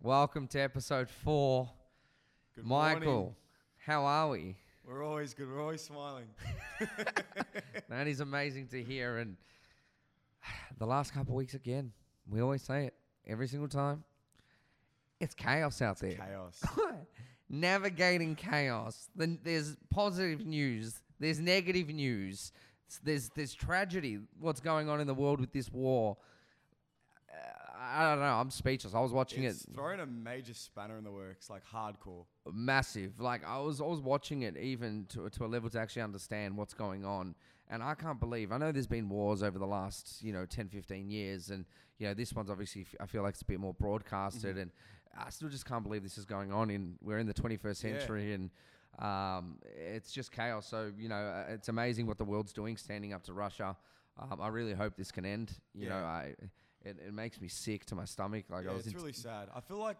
[0.00, 1.68] Welcome to episode four.
[2.54, 3.34] Good Michael, morning.
[3.84, 4.56] how are we?
[4.86, 5.48] We're always good.
[5.48, 6.26] We're always smiling.
[7.88, 9.18] That is amazing to hear.
[9.18, 9.36] And
[10.78, 11.90] the last couple of weeks again,
[12.28, 12.94] we always say it
[13.26, 14.04] every single time.
[15.20, 16.12] It's chaos out there.
[16.12, 16.62] Chaos.
[17.48, 19.08] Navigating chaos.
[19.16, 21.02] Then there's positive news.
[21.18, 22.52] There's negative news.
[23.02, 24.20] There's there's tragedy.
[24.38, 26.18] What's going on in the world with this war?
[27.80, 28.26] I don't know.
[28.26, 28.94] I'm speechless.
[28.94, 32.24] I was watching it's it throwing a major spanner in the works, like hardcore.
[32.52, 33.20] massive.
[33.20, 36.56] Like I was, I was watching it even to to a level to actually understand
[36.56, 37.34] what's going on,
[37.68, 38.50] and I can't believe.
[38.52, 41.64] I know there's been wars over the last you know 10, 15 years, and
[41.98, 44.58] you know this one's obviously f- I feel like it's a bit more broadcasted, Mm-hmm.
[44.60, 44.70] and
[45.16, 46.70] I still just can't believe this is going on.
[46.70, 47.72] In we're in the 21st Yeah.
[47.98, 48.50] century, and
[48.98, 50.66] um, it's just chaos.
[50.66, 53.76] So you know uh, it's amazing what the world's doing, standing up to Russia.
[54.20, 55.52] Um, I really hope this can end.
[55.74, 56.34] You know, I
[56.88, 58.44] it, it makes me sick to my stomach.
[58.48, 59.48] Like yeah, I was it's in really sad.
[59.54, 59.96] I feel like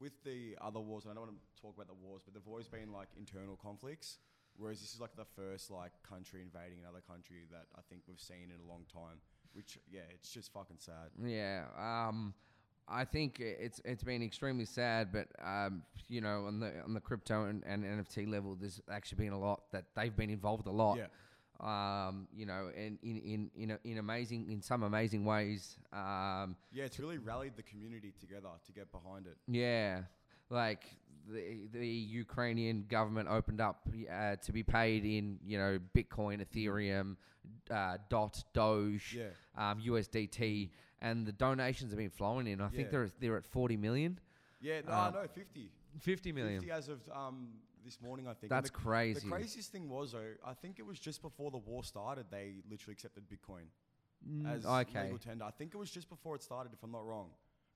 [0.00, 2.48] with the other wars, and I don't want to talk about the wars, but there've
[2.48, 4.18] always been like internal conflicts.
[4.56, 8.20] Whereas this is like the first like country invading another country that I think we've
[8.20, 9.18] seen in a long time.
[9.54, 11.10] Which yeah, it's just fucking sad.
[11.24, 12.34] Yeah, um,
[12.88, 17.00] I think it's it's been extremely sad, but um, you know, on the on the
[17.00, 20.70] crypto and, and NFT level, there's actually been a lot that they've been involved a
[20.70, 20.98] lot.
[20.98, 21.06] Yeah.
[21.62, 25.76] Um, you know, and in in in, a, in amazing in some amazing ways.
[25.92, 29.36] Um, Yeah, it's really rallied the community together to get behind it.
[29.46, 30.02] yeah,
[30.50, 30.82] like
[31.30, 37.16] the the Ukrainian government opened up uh, to be paid in you know Bitcoin, Ethereum,
[37.70, 39.30] uh, Dot, Doge, Yeah.
[39.56, 42.60] um, USDT, and the donations have been flowing in.
[42.60, 44.18] I think they're they're at forty million.
[44.60, 45.70] Yeah, no, Um, no, 50.
[46.00, 46.60] 50 million.
[46.60, 47.48] 50 as of um,
[47.84, 48.50] this morning, I think.
[48.50, 49.20] That's the, crazy.
[49.20, 52.62] The craziest thing was, though, I think it was just before the war started, they
[52.70, 53.66] literally accepted Bitcoin
[54.46, 55.04] as Mm, okay.
[55.04, 55.44] legal tender.
[55.44, 57.30] I think it was just before it started, if I'm not wrong.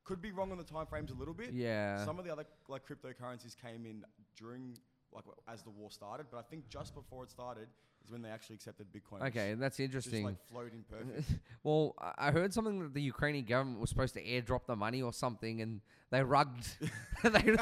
[0.04, 1.52] Could be wrong on the time frames a little bit.
[1.52, 2.04] Yeah.
[2.04, 4.04] Some of the other like cryptocurrencies came in
[4.36, 4.78] during
[5.12, 7.66] like as the war started, but I think just before it started
[8.06, 9.26] is when they actually accepted Bitcoin.
[9.26, 10.24] okay, that's Just interesting.
[10.24, 11.28] like flowed in perfect.
[11.64, 15.12] well, I heard something that the Ukrainian government was supposed to airdrop the money or
[15.12, 15.80] something, and
[16.10, 16.64] they rugged,
[17.24, 17.56] they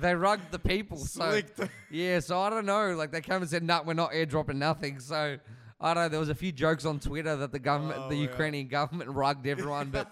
[0.00, 0.96] they rugged the people.
[0.98, 1.40] So
[1.90, 2.94] yeah, so I don't know.
[2.94, 5.36] Like they came and said, "No, we're not airdropping nothing." So
[5.80, 6.08] I don't know.
[6.08, 8.22] There was a few jokes on Twitter that the government, Oh, the yeah.
[8.22, 10.10] Ukrainian government, rugged everyone, but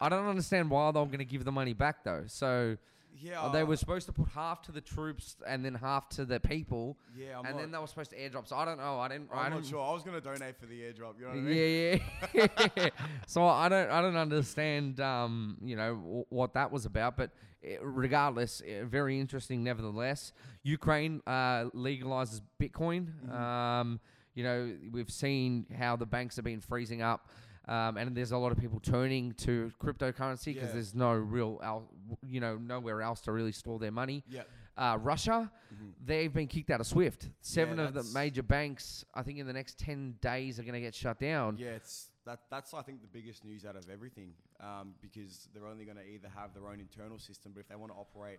[0.00, 2.24] I don't understand why they're going to give the money back though.
[2.26, 2.76] So
[3.20, 6.24] yeah, uh, they were supposed to put half to the troops and then half to
[6.24, 8.46] the people, Yeah, I'm and not, then they were supposed to airdrop.
[8.48, 8.98] So I don't know.
[8.98, 9.30] I didn't.
[9.32, 9.84] I I'm not didn't sure.
[9.84, 11.18] I was gonna donate for the airdrop.
[11.18, 12.00] You know what I mean?
[12.34, 12.46] yeah,
[12.76, 12.88] yeah.
[13.26, 17.16] so I don't, I don't understand, um, you know, w- what that was about.
[17.16, 17.30] But
[17.64, 20.32] eh, regardless, eh, very interesting, nevertheless.
[20.62, 23.06] Ukraine uh, legalizes Bitcoin.
[23.26, 23.32] Mm-hmm.
[23.32, 24.00] Um,
[24.34, 27.28] you know, we've seen how the banks have been freezing up.
[27.68, 30.72] Um, and there's a lot of people turning to cryptocurrency because Yeah.
[30.74, 31.88] there's no real, el-
[32.26, 34.24] you know, nowhere else to really store their money.
[34.26, 34.44] Yeah.
[34.76, 35.92] Uh, Russia, Mhm.
[36.04, 37.30] they've been kicked out of SWIFT.
[37.40, 40.80] Seven of the major banks, I think, in the next ten days are going to
[40.80, 41.58] get shut down.
[41.58, 42.48] Yeah, it's that.
[42.48, 46.06] That's I think the biggest news out of everything, um, because they're only going to
[46.08, 48.38] either have their own internal system, but if they want to operate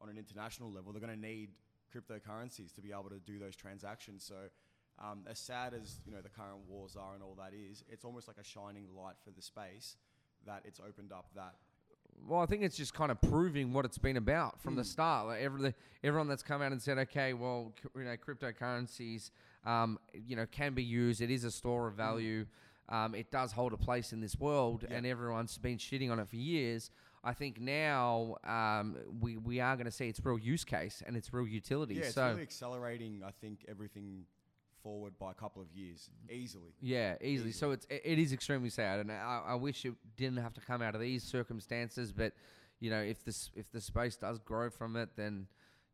[0.00, 1.50] on an international level, they're going to need
[1.92, 4.22] cryptocurrencies to be able to do those transactions.
[4.24, 4.48] So,
[5.00, 8.04] um, as sad as you know the current wars are and all that is, it's
[8.04, 9.96] almost like a shining light for the space
[10.46, 11.54] that it's opened up that.
[12.28, 14.86] Well, I think it's just kind of proving what it's been about from the Mm.
[14.86, 15.26] start.
[15.28, 15.74] Like every,
[16.04, 19.30] everyone that's come out and said, okay, well, c- you know, cryptocurrencies,
[19.64, 21.20] um, you know, can be used.
[21.22, 22.46] It is a store of value.
[22.90, 24.96] Um, it does hold a place in this world, Yeah.
[24.96, 26.90] and everyone's been shitting on it for years.
[27.22, 31.16] I think now um, we we are going to see its real use case and
[31.16, 31.94] its real utility.
[31.94, 33.22] Yeah, it's so really accelerating.
[33.24, 34.24] I think everything
[34.82, 36.74] forward by a couple of years easily.
[36.80, 37.30] Yeah, easily.
[37.30, 37.52] Easily.
[37.52, 40.82] So it's it is extremely sad, and I, I wish it didn't have to come
[40.82, 42.12] out of these circumstances.
[42.12, 42.32] But
[42.80, 45.46] you know, if this if the space does grow from it, then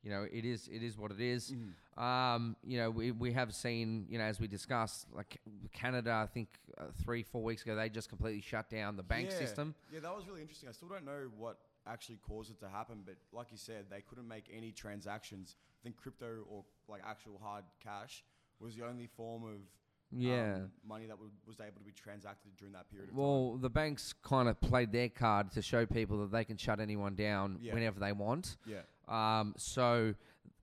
[0.02, 1.50] you know it is it is what it is.
[1.50, 2.02] Mm-hmm.
[2.02, 5.38] Um, you know, we we have seen you know as we discussed, like
[5.72, 6.48] Canada, I think
[6.78, 9.38] uh, three four weeks ago they just completely shut down the bank yeah.
[9.38, 9.74] system.
[9.92, 10.68] Yeah, that was really interesting.
[10.68, 14.00] I still don't know what actually caused it to happen, but like you said, they
[14.00, 15.56] couldn't make any transactions.
[15.80, 18.24] I think crypto or like actual hard cash
[18.60, 19.60] was the only form of
[20.10, 20.54] Yeah.
[20.56, 23.22] um, money that would, was able to be transacted during that period of time.
[23.22, 26.80] Well, the banks kind of played their card to show people that they can shut
[26.80, 27.74] anyone down Yeah.
[27.74, 28.56] whenever they want.
[28.66, 30.14] Yeah, Um, so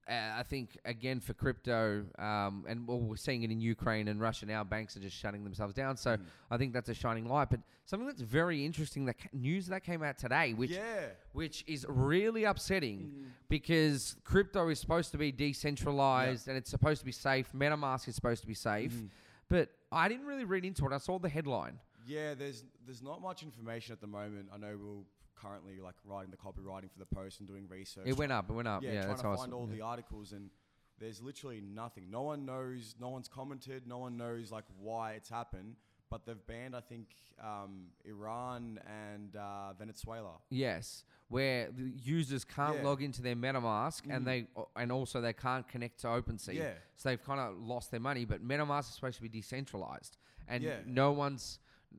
[0.08, 4.20] uh, I think again for crypto, um, and well, we're seeing it in Ukraine and
[4.20, 4.62] Russia now.
[4.64, 5.96] Banks are just shutting themselves down.
[5.96, 6.24] So Mhm.
[6.50, 7.48] I think that's a shining light.
[7.50, 11.64] But something that's very interesting that ca- news that came out today, which yeah, which
[11.66, 13.30] is really upsetting Mhm.
[13.48, 17.52] because crypto is supposed to be decentralized and it's supposed to be safe.
[17.52, 19.10] MetaMask is supposed to be safe, Mhm.
[19.48, 20.92] but I didn't really read into it.
[20.92, 21.78] I saw the headline.
[22.06, 22.34] yeah.
[22.34, 24.50] There's there's not much information at the moment.
[24.52, 28.04] I know we'll currently like writing the copywriting for the post and doing research.
[28.06, 28.48] It went up.
[28.50, 28.82] It went up.
[28.82, 29.76] yeah, Yeah, trying to find s- all yeah.
[29.76, 30.50] the articles and
[30.98, 32.10] there's literally nothing.
[32.10, 32.94] No one knows.
[33.00, 33.86] No one's commented.
[33.86, 35.76] No one knows like why it's happened.
[36.10, 37.08] But they've banned, I think,
[37.42, 40.34] um, Iran and uh, Venezuela.
[40.50, 42.84] Yes, where the users can't Yeah.
[42.84, 44.14] log into their MetaMask Mhm.
[44.16, 44.46] and they
[44.76, 46.54] and also they can't connect to OpenSea.
[46.54, 46.74] Yeah.
[46.96, 48.24] So they've kind of lost their money.
[48.26, 50.16] But MetaMask is supposed to be decentralized,
[50.46, 50.80] and Yeah.
[50.86, 51.58] no one's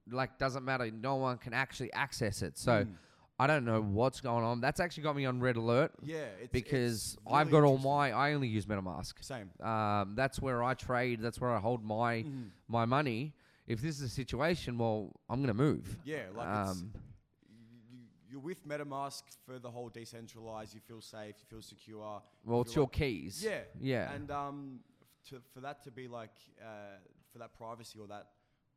[0.10, 0.90] like doesn't matter.
[0.92, 2.58] No one can actually access it.
[2.58, 2.96] So Mm.
[3.38, 4.62] I don't know what's going on.
[4.62, 8.12] That's actually got me on red alert Yeah, it's, because it's I've got all my.
[8.12, 9.14] I only use MetaMask.
[9.22, 9.50] same.
[9.62, 11.20] Um, that's where I trade.
[11.22, 12.52] That's where I hold my Mhm.
[12.70, 13.34] my money.
[13.68, 15.98] If this is a situation, well, I'm gonna move.
[16.06, 16.94] Yeah, like Um,
[17.92, 18.00] you,
[18.30, 20.74] you're with MetaMask for the whole decentralized.
[20.74, 21.36] You feel safe.
[21.40, 22.22] You feel secure.
[22.46, 23.44] well, you it's your like- keys.
[23.44, 24.14] Yeah, Yeah.
[24.14, 24.80] And um,
[25.30, 27.00] to, for that to be like uh,
[27.34, 28.28] for that privacy or that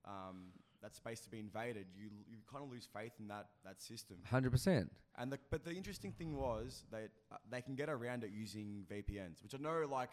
[0.05, 0.47] um,
[0.83, 4.17] that space to be invaded, you you kind of lose faith in that that system.
[4.31, 4.91] Hundred percent.
[5.19, 8.85] And the, but the interesting thing was that uh, they can get around it using
[8.91, 10.11] VPNs, which I know like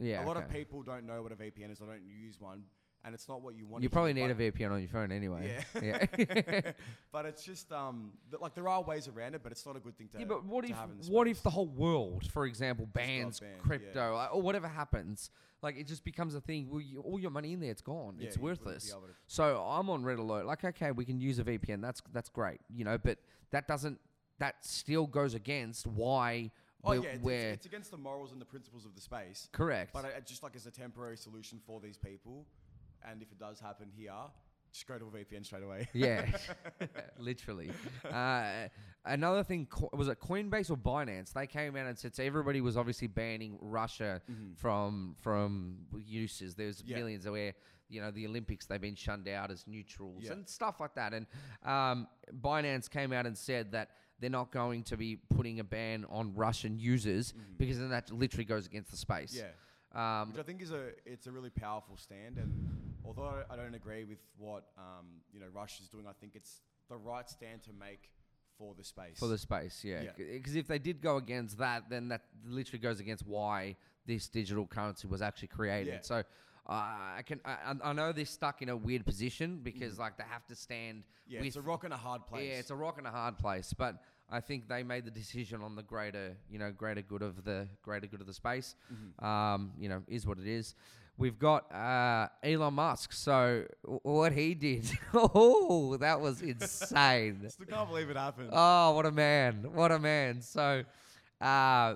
[0.00, 0.24] Yeah.
[0.24, 1.80] a lot of people don't know what a VPN is.
[1.80, 2.64] I don't use one,
[3.04, 3.82] and it's not what you want.
[3.82, 5.56] You probably hear, need a VPN on your phone anyway.
[5.74, 5.80] Yeah.
[5.82, 6.72] Yeah.
[7.12, 9.80] but it's just um, th- like there are ways around it, but it's not a
[9.80, 10.18] good thing to.
[10.18, 10.76] yeah, but what if
[11.08, 13.62] what if the whole world, for example, bans banned, yeah.
[13.62, 15.30] crypto like, or whatever happens?
[15.62, 16.68] Like it just becomes a thing.
[16.70, 18.16] Well, you, all your money in there, it's gone.
[18.18, 18.90] Yeah, it's you wouldn't be worthless.
[18.90, 20.46] to- So I'm on red alert.
[20.46, 21.80] Like, okay, we can use a VPN.
[21.80, 22.98] That's that's great, you know.
[22.98, 23.18] But
[23.50, 23.98] that doesn't.
[24.38, 26.50] That still goes against why
[26.82, 29.48] Oh yeah, it's, it's, against the morals and the principles of the space.
[29.52, 29.92] correct.
[29.92, 32.46] But just like as a temporary solution for these people,
[33.08, 34.12] and if it does happen here,
[34.72, 35.88] just go to a VPN straight away.
[35.92, 36.26] Yeah,
[37.18, 37.70] literally.
[38.08, 38.68] Uh,
[39.04, 41.32] another thing Co- was it Coinbase or Binance?
[41.32, 44.20] They came out and said so everybody was obviously banning Russia
[44.56, 46.54] from from uses.
[46.54, 46.90] There's Mm-hmm.
[46.90, 46.96] Yeah.
[46.96, 47.54] millions where
[47.88, 50.32] you know the Olympics they've been shunned out as neutrals Yeah.
[50.32, 51.12] and stuff like that.
[51.14, 51.26] And
[51.64, 52.06] um,
[52.40, 53.90] Binance came out and said that.
[54.20, 58.44] They're not going to be putting a ban on Russian users because then that literally
[58.44, 59.32] goes against the space.
[59.34, 59.46] Mm-hmm.
[59.98, 60.20] Yeah.
[60.20, 62.52] Um, Which I think is a it's a really powerful stand, and
[63.04, 66.96] although I don't agree with what um, you know Russia's doing, I think it's the
[66.96, 68.10] right stand to make
[68.60, 69.18] for the space.
[69.18, 70.02] For the space, yeah.
[70.02, 70.10] Yeah.
[70.32, 73.76] Because if they did go against that, then that literally goes against why
[74.06, 75.94] this digital currency was actually created.
[75.94, 76.00] Yeah.
[76.02, 80.18] So uh, I can I, I- know they're stuck in a weird position because like
[80.18, 81.04] they have to stand.
[81.26, 82.48] Yeah, with, it's a rock and a hard place.
[82.50, 83.96] Yeah, it's a rock and a hard place, but.
[84.32, 87.66] I think they made the decision on the greater, you know, greater good of the
[87.82, 88.76] greater good of the space.
[88.92, 89.24] Mm-hmm.
[89.24, 90.76] Um, you know, is what it is.
[91.20, 93.12] We've got uh, Elon Musk.
[93.12, 97.44] So what he did, oh, that was insane.
[97.50, 98.48] Still can't believe it happened.
[98.52, 99.66] Oh, what a man!
[99.74, 100.40] What a man!
[100.40, 100.82] So,
[101.42, 101.94] uh,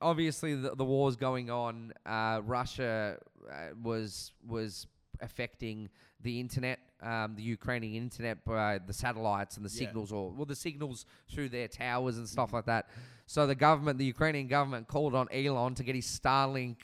[0.00, 1.92] obviously, the, the war's going on.
[2.06, 3.18] Uh, Russia
[3.50, 4.86] uh, was was
[5.20, 5.88] affecting
[6.22, 9.86] the internet, um, the Ukrainian internet by the satellites and the Yeah.
[9.86, 12.88] signals, or well, the signals through their towers and stuff like that.
[13.26, 16.76] So the government, the Ukrainian government, called on Elon to get his Starlink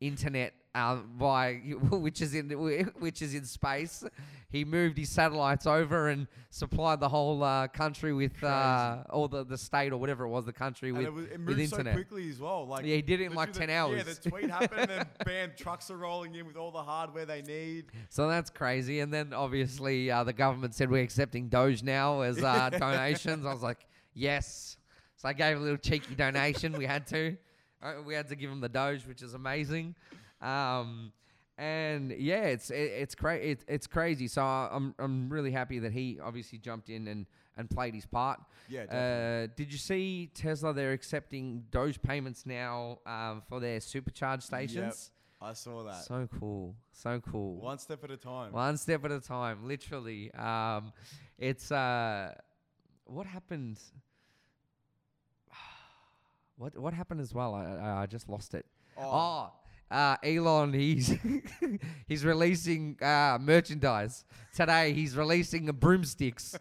[0.00, 1.54] internet um, by
[1.90, 2.48] which is in
[2.98, 4.04] which is in space.
[4.48, 9.44] He moved his satellites over and supplied the whole uh, country with uh, or the,
[9.44, 11.70] the state or whatever it was, the country and with, it, was, it with moved
[11.70, 11.94] so internet.
[11.94, 12.66] quickly as well.
[12.66, 15.06] Like Yeah, he did it in like 10 the- Yeah, the tweet happened, and then
[15.24, 17.86] bam, trucks are rolling in with all the hardware they need.
[18.08, 18.98] So that's crazy.
[18.98, 23.46] And then obviously uh, the government said we're accepting Doge now as uh, donations.
[23.46, 24.78] I was like, yes.
[25.14, 26.72] So I gave a little cheeky donation.
[26.72, 27.36] we had to.
[27.80, 29.94] Uh, we had to give him the Doge, which is amazing.
[30.40, 31.12] Um,
[31.58, 34.28] and yeah, it's it, it's cra- it, it's crazy.
[34.28, 38.40] So I'm I'm really happy that he obviously jumped in and, and played his part.
[38.68, 39.44] Yeah, definitely.
[39.44, 40.72] Uh, did you see Tesla?
[40.72, 45.10] They're accepting Doge payments now um, for their supercharge stations.
[45.42, 46.04] I saw that.
[46.04, 47.56] So cool, so cool.
[47.56, 48.52] One step at a time.
[48.52, 50.32] One step at a time, literally.
[50.34, 50.92] Um,
[51.38, 52.34] it's uh,
[53.04, 53.78] what happened?
[56.56, 57.54] What what happened as well?
[57.54, 58.66] I I, I just lost it.
[58.98, 59.02] Oh.
[59.02, 59.52] Oh,
[59.90, 61.14] uh, Elon, he's
[62.06, 64.92] he's releasing uh, merchandise today.
[64.92, 66.56] He's releasing broomsticks.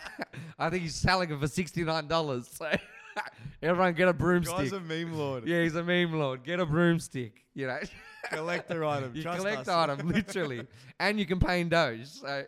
[0.58, 2.48] I think he's selling them for sixty nine dollars.
[2.52, 2.70] So
[3.62, 4.56] everyone get a broomstick.
[4.56, 5.46] Guy's a meme lord.
[5.46, 6.44] yeah, he's a meme lord.
[6.44, 7.44] Get a broomstick.
[7.54, 7.78] You know.
[8.30, 9.12] Collector item.
[9.14, 9.68] You Trust collect us.
[9.68, 10.66] item, literally,
[11.00, 12.44] and you can pay in Doge, so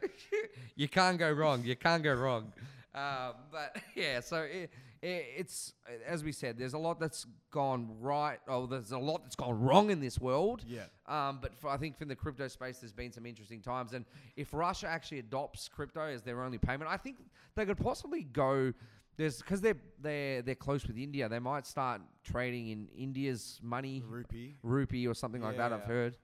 [0.77, 1.65] you can't go wrong.
[1.65, 2.53] You can't go wrong.
[2.95, 4.71] Um, but yeah, so it, it,
[5.03, 5.73] it's
[6.07, 8.39] as we said, there's a lot that's gone right.
[8.47, 10.63] Oh, there's a lot that's gone wrong in this world.
[10.67, 10.85] Yeah.
[11.07, 13.95] Um, but for, I think from the crypto space, there's been some interesting times.
[13.95, 14.05] And
[14.37, 17.17] if Russia actually adopts crypto as their only payment, I think
[17.55, 18.73] they could possibly go.
[19.17, 21.29] There's because they're they're they're close with India.
[21.29, 24.57] They might start trading in India's money, Rupee.
[24.63, 25.73] rupee or something like that.
[25.73, 26.17] I've heard.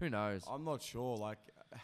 [0.00, 0.42] Who knows?
[0.50, 1.16] I'm not sure.
[1.16, 1.38] Like,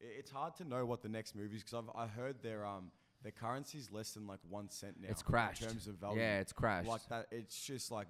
[0.00, 2.90] it's hard to know what the next move is because I've I heard they're um
[3.22, 5.08] their currency's less than like one cent now.
[5.10, 5.62] It's crashed.
[5.62, 6.20] in terms of value.
[6.20, 6.88] Yeah, it's crashed.
[6.88, 7.26] like that.
[7.30, 8.06] It's just like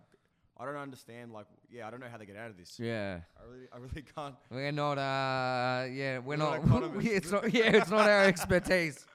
[0.60, 1.32] I don't understand.
[1.32, 2.80] Like, yeah, I don't know how they get out of this.
[2.80, 3.20] yeah.
[3.38, 4.34] I really, I really can't.
[4.50, 4.98] We're not.
[4.98, 6.66] Uh, yeah, we're We're not.
[6.66, 7.52] not it's not.
[7.52, 9.06] Yeah, it's not our expertise.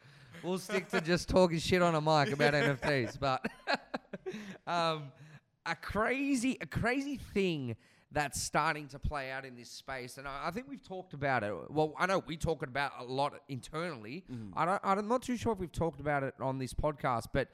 [0.41, 3.19] We'll stick to just talking shit on a mic about NFTs.
[3.19, 3.45] But
[4.67, 5.12] um,
[5.65, 7.75] a crazy, a crazy thing
[8.13, 11.43] that's starting to play out in this space, and I, I think we've talked about
[11.43, 11.53] it.
[11.70, 14.24] Well, I know we talked about a lot internally.
[14.55, 14.82] I don't.
[14.84, 17.50] I'm not too sure if we've talked about it on this podcast, but.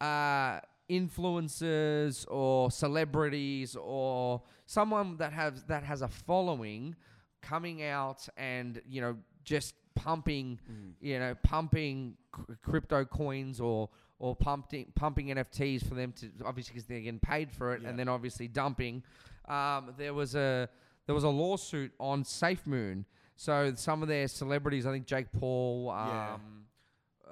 [0.00, 0.58] Uh,
[0.90, 6.94] influencers or celebrities or someone that has that has a following
[7.40, 10.58] coming out and you know just pumping
[11.00, 13.88] you know pumping c- crypto coins or
[14.22, 17.88] or pumping pumping NFTs for them to obviously because they're getting paid for it Yeah.
[17.88, 19.02] and then obviously dumping
[19.48, 20.68] um, there was a
[21.06, 23.04] there was a lawsuit on SafeMoon
[23.36, 26.36] so some of their celebrities I think Jake Paul um, Yeah.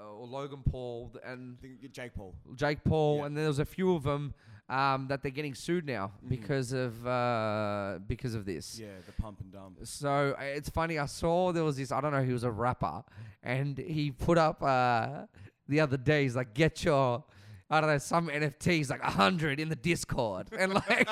[0.00, 1.56] uh, or Logan Paul and
[1.92, 2.34] Jake Paul.
[2.56, 3.26] Jake Paul, Yeah.
[3.26, 4.34] and then there was a few of them
[4.68, 6.28] um, that they're getting sued now Mhm.
[6.28, 8.78] because of uh, because of this.
[8.78, 9.78] Yeah, the pump and dump.
[9.84, 10.98] So uh, it's funny.
[10.98, 11.90] I saw there was this.
[11.92, 12.22] I don't know.
[12.22, 13.02] He was a rapper,
[13.42, 15.26] and he put up uh,
[15.70, 16.24] the other day.
[16.24, 17.24] He's like, "Get your."
[17.72, 21.08] I don't know some NFTs like a hundred in the Discord, and like,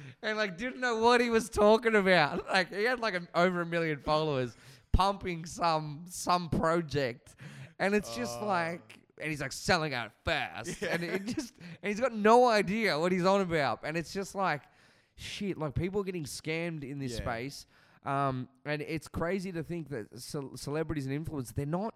[0.22, 2.46] and like didn't know what he was talking about.
[2.52, 4.56] Like he had like a, over a million followers,
[4.92, 7.34] pumping some some project,
[7.78, 8.46] and it's just Oh.
[8.46, 10.94] like, and he's like selling out fast, Yeah.
[10.94, 14.34] and it just, and he's got no idea what he's on about, and it's just
[14.34, 14.62] like,
[15.16, 17.18] shit, like people are getting scammed in this Yeah.
[17.18, 17.66] space,
[18.06, 21.94] um, and it's crazy to think that ce- celebrities and influencers they're not,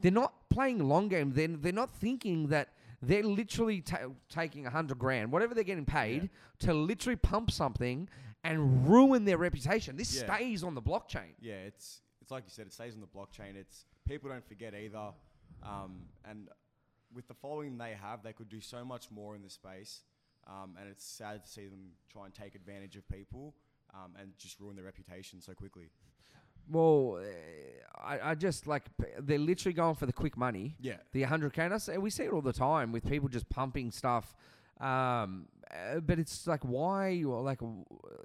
[0.00, 1.32] they're not playing long game.
[1.32, 2.68] They're they're not thinking that.
[3.02, 8.08] They're literally ta- taking a hundred grand, whatever they're getting paid, to literally pump something
[8.44, 9.96] and ruin their reputation.
[9.98, 10.34] This Yeah.
[10.34, 11.34] stays on the blockchain.
[11.38, 13.56] Yeah, it's it's like you said, it stays on the blockchain.
[13.56, 15.12] It's people don't forget either,
[15.62, 16.48] um, and
[17.12, 20.00] with the following they have, they could do so much more in the space.
[20.46, 23.54] Um, and it's sad to see them try and take advantage of people
[23.92, 25.90] um, and just ruin their reputation so quickly.
[26.68, 28.84] Well, uh, I, I just like
[29.18, 30.76] they're literally going for the quick money.
[30.80, 33.48] Yeah, The 100k, and I say, we see it all the time with people just
[33.48, 34.34] pumping stuff.
[34.80, 37.22] Um, uh, but it's like, why?
[37.24, 37.60] Like,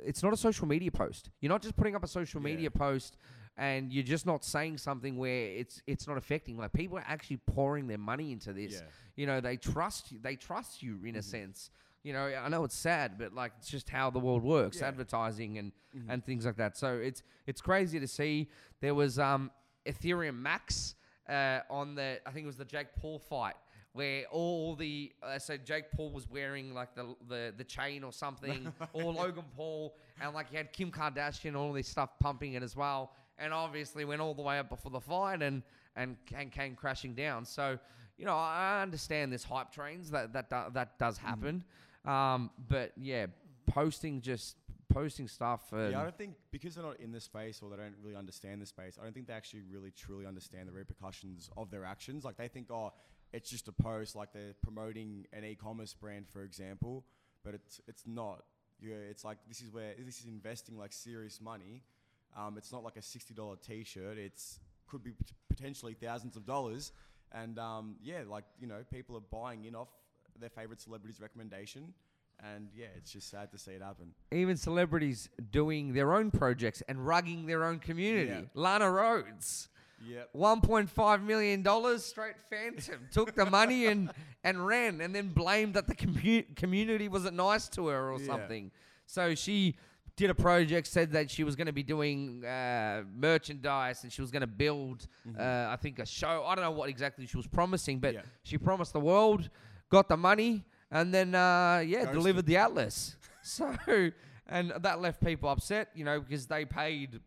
[0.06, 1.30] it's not a social media post.
[1.40, 2.46] You're not just putting up a social Yeah.
[2.46, 3.18] media post,
[3.58, 6.58] and you're just not saying something where it's it's not affecting.
[6.58, 8.74] Like people are actually pouring their money into this.
[8.74, 10.20] yeah, You know, they trust you.
[10.22, 11.24] They trust you in a Mhm.
[11.24, 11.72] sense.
[12.04, 14.88] You know, I know it's sad, but like it's just how the world works, Yeah.
[14.88, 16.06] advertising and Mhm.
[16.10, 16.78] and things like that.
[16.78, 18.50] So it's it's crazy to see.
[18.80, 19.52] There was um,
[19.86, 20.96] Ethereum Max
[21.28, 23.56] uh, on the I think it was the Jake Paul fight
[23.94, 28.14] where all the uh, so Jake Paul was wearing like the the, the chain or
[28.14, 32.54] something, or Logan Paul, and like he had Kim Kardashian and all this stuff pumping
[32.54, 35.64] it as well, and obviously went all the way up before the fight and
[35.98, 37.44] and and came crashing down.
[37.46, 37.78] So
[38.18, 41.64] you know I understand this hype trains that that do, that does happen,
[42.06, 43.28] um, but yeah,
[43.68, 44.56] posting just
[44.90, 45.62] posting stuff.
[45.72, 46.00] Yeah.
[46.00, 48.66] I don't think because they're not in the space or they don't really understand the
[48.66, 48.98] space.
[49.00, 52.26] I don't think they actually really truly understand the repercussions of their actions.
[52.26, 52.94] Like they think, oh,
[53.32, 54.16] it's just a post.
[54.16, 57.06] Like they're promoting an e-commerce brand, for example,
[57.44, 58.44] but it's it's not.
[58.82, 61.84] Yeah, it's like this is where this is investing like serious money.
[62.38, 64.18] Um, it's not like a sixty dollar T-shirt.
[64.18, 66.92] It's could be pot- potentially thousands of dollars,
[67.32, 69.90] and um, yeah, like you know, people are buying in off
[70.40, 71.94] their favorite celebrity's recommendation,
[72.44, 74.14] and yeah, it's just sad to see it happen.
[74.32, 78.30] even celebrities doing their own projects and rugging their own community.
[78.32, 78.42] Yeah.
[78.54, 79.68] Lana Rhoades,
[80.08, 80.30] Yep.
[80.34, 84.12] $1.5 million straight phantom, took the money and,
[84.46, 88.26] and ran and then blamed that the commu- community wasn't nice to her or Yeah.
[88.28, 88.72] something.
[89.08, 89.76] So she
[90.16, 94.22] did a project, said that she was going to be doing uh, merchandise and she
[94.22, 96.44] was going to build, uh, I think, a show.
[96.46, 98.22] I don't know what exactly she was promising, but Yeah.
[98.44, 99.50] she promised the world,
[99.90, 102.14] got the money, and then, uh, yeah, Ghosted.
[102.14, 103.16] delivered the Atlas.
[103.42, 103.74] So,
[104.48, 107.20] and that left people upset, you know, because they paid,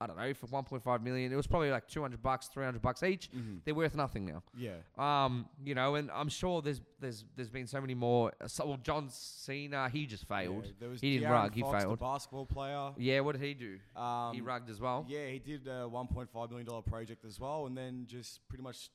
[0.00, 1.30] I don't know, for 1.5 million.
[1.32, 3.28] It was probably like 200 bucks, 300 bucks each.
[3.32, 3.60] Mhm.
[3.64, 4.42] They're worth nothing now.
[4.56, 4.76] Yeah.
[4.96, 8.32] Um, you know, and I'm sure there's there's there's been so many more.
[8.46, 10.64] So, well, John Cena, he just failed.
[10.64, 11.92] Yeah, there was He didn't De'Aaron rug, he failed.
[11.92, 12.92] The basketball player.
[12.96, 13.78] Yeah, what did he do?
[14.00, 15.04] Um, he rugged as well.
[15.08, 18.90] Yeah, he did a 1.5 million dollar project as well, and then just pretty much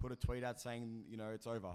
[0.00, 1.74] put a tweet out saying, you know, it's over.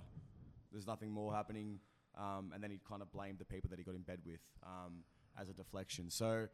[0.71, 1.79] There's nothing more happening,
[2.17, 4.41] um, and then he kind of blamed the people that he got in bed with
[4.63, 5.03] um,
[5.39, 6.09] as a deflection.
[6.09, 6.47] So,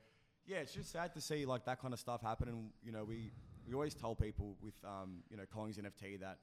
[0.46, 2.48] yeah, it's just sad to see like that kind of stuff happen.
[2.48, 3.32] And you know, we
[3.68, 6.40] we always tell people with um, you know Collins NFT that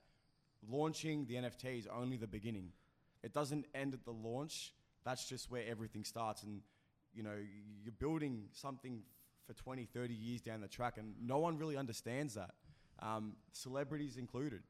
[0.69, 2.71] launching the NFT is only the beginning.
[3.23, 4.75] It doesn't end at the launch.
[5.05, 6.43] That's just where everything starts.
[6.43, 6.61] And
[7.15, 7.37] you know,
[7.83, 9.03] you're building something
[9.47, 12.53] for 20, 30 years down the track, and no one really understands that,
[13.01, 14.63] um, celebrities included.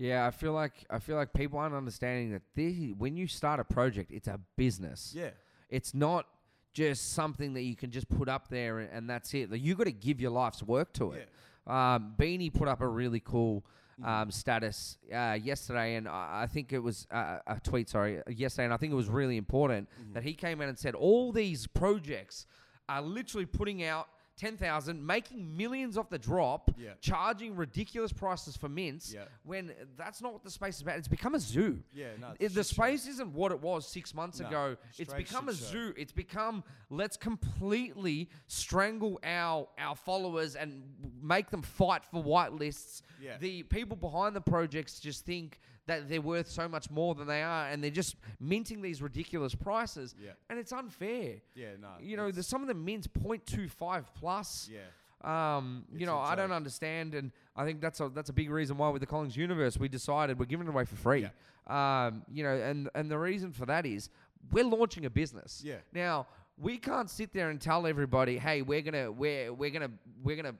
[0.00, 3.60] Yeah, I feel like I feel like people aren't understanding that this, when you start
[3.60, 5.12] a project, it's a business.
[5.14, 5.30] Yeah.
[5.68, 6.26] It's not
[6.72, 9.50] just something that you can just put up there and, and that's it.
[9.50, 11.28] Like, you got to give your life's work to it.
[11.66, 13.62] Um, Beanie put up a really cool
[14.02, 17.90] um, status uh, yesterday, and I, I think it was uh, a tweet.
[17.90, 20.94] Sorry, yesterday, and I think it was really important that he came out and said
[20.94, 22.46] all these projects
[22.88, 24.08] are literally putting out.
[24.40, 26.94] 10,000, making millions off the drop, Yeah.
[27.00, 29.26] charging ridiculous prices for mints Yeah.
[29.42, 30.96] when that's not what the space is about.
[30.98, 31.82] It's become a zoo.
[31.92, 32.62] Yeah, no, the shit show.
[32.62, 34.76] space isn't what it was six months No, ago.
[34.98, 35.64] It's become a show.
[35.66, 35.94] zoo.
[35.96, 40.82] It's become let's completely strangle our our followers and
[41.20, 43.02] make them fight for white lists.
[43.20, 43.36] Yeah.
[43.38, 47.42] The people behind the projects just think that they're worth so much more than they
[47.42, 50.14] are, and they're just minting these ridiculous prices.
[50.22, 50.30] Yeah.
[50.48, 51.34] And it's unfair.
[51.56, 51.88] Yeah, no.
[52.00, 54.70] You know, there's some of them mints 0.25 plus.
[54.72, 54.78] Yeah.
[55.22, 58.50] Um, you It's know, I don't understand, and I think that's a that's a big
[58.50, 61.28] reason why with the Collins Universe we decided we're giving it away for free.
[61.66, 64.08] Um, you know, and and the reason for that is
[64.52, 65.60] we're launching a business.
[65.64, 65.74] Yeah.
[65.92, 69.90] Now we can't sit there and tell everybody, hey, we're gonna we're we're gonna
[70.22, 70.54] we're gonna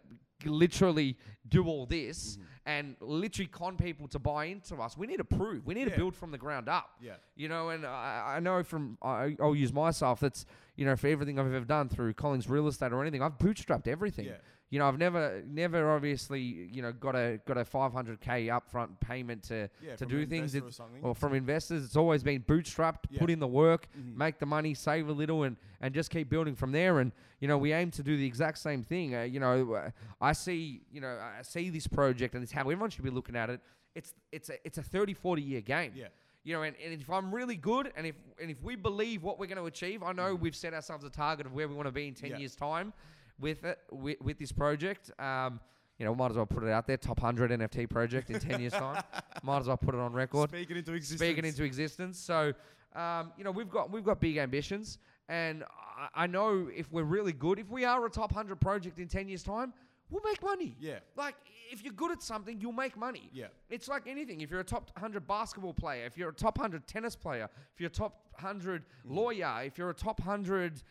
[0.44, 1.16] literally
[1.48, 2.44] do all this Mm-hmm.
[2.66, 4.96] And literally con people to buy into us.
[4.96, 5.66] We need to prove.
[5.66, 6.90] We need to build from the ground up.
[7.00, 7.14] Yeah.
[7.36, 10.20] You know, and I, I know from I, I'll use myself.
[10.20, 10.44] That's
[10.76, 13.88] you know for everything I've ever done through Collins Real Estate or anything, I've bootstrapped
[13.88, 14.26] everything.
[14.26, 14.36] Yeah.
[14.72, 19.42] You know, I've never, never obviously, you know, got a got a 500k upfront payment
[19.44, 20.54] to Yeah, to do things.
[20.54, 20.70] Or
[21.02, 23.18] or from investors, it's always been bootstrapped, Yeah.
[23.18, 24.16] put in the work, Mhm.
[24.16, 27.00] make the money, save a little, and and just keep building from there.
[27.00, 27.10] And
[27.40, 29.14] you know, we aim to do the exact same thing.
[29.16, 32.60] Uh, you know, uh, I see, you know, I see this project, and it's how
[32.60, 33.60] everyone should be looking at it.
[33.96, 35.92] It's it's a it's a 30, 40 year game.
[35.96, 36.08] Yeah.
[36.44, 39.40] You know, and, and if I'm really good, and if and if we believe what
[39.40, 41.86] we're going to achieve, I know we've set ourselves a target of where we want
[41.88, 42.32] to be in ten Mm.
[42.34, 42.38] Yeah.
[42.38, 42.92] years' time
[43.40, 45.10] with it with, with this project.
[45.18, 45.60] Um,
[45.98, 46.96] you know, might as well put it out there.
[46.96, 49.02] Top hundred NFT project in ten years' time.
[49.42, 50.48] Might as well put it on record.
[50.48, 51.20] Speaking into existence.
[51.20, 52.18] Speaking into existence.
[52.18, 52.54] So,
[52.96, 54.96] um, you know, we've got we've got big ambitions,
[55.28, 55.62] and
[55.98, 59.08] I, I know if we're really good, if we are a top hundred project in
[59.08, 59.74] ten years' time,
[60.08, 60.74] we'll make money.
[60.80, 61.00] Yeah.
[61.16, 61.34] Like
[61.70, 63.28] if you're good at something, you'll make money.
[63.32, 63.46] Yeah.
[63.68, 64.40] It's like anything.
[64.40, 67.78] If you're a top 100 basketball player, if you're a top 100 tennis player, if
[67.80, 69.14] you're a top 100 Mm-hmm.
[69.16, 70.82] lawyer, if you're a top 100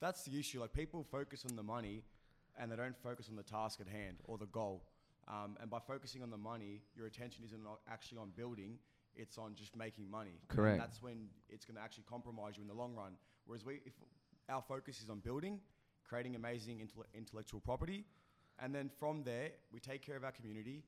[0.00, 0.60] That's the issue.
[0.60, 2.02] Like people focus on the money,
[2.58, 4.84] and they don't focus on the task at hand or the goal.
[5.26, 8.78] Um, and by focusing on the money, your attention isn't actually on building;
[9.16, 10.38] it's on just making money.
[10.48, 10.78] And Correct.
[10.78, 13.12] that's when it's going to actually compromise you in the long run.
[13.46, 13.92] Whereas we, if
[14.48, 15.60] our focus is on building,
[16.04, 18.04] creating amazing intell- intellectual property,
[18.58, 20.82] and then from there we take care of our community,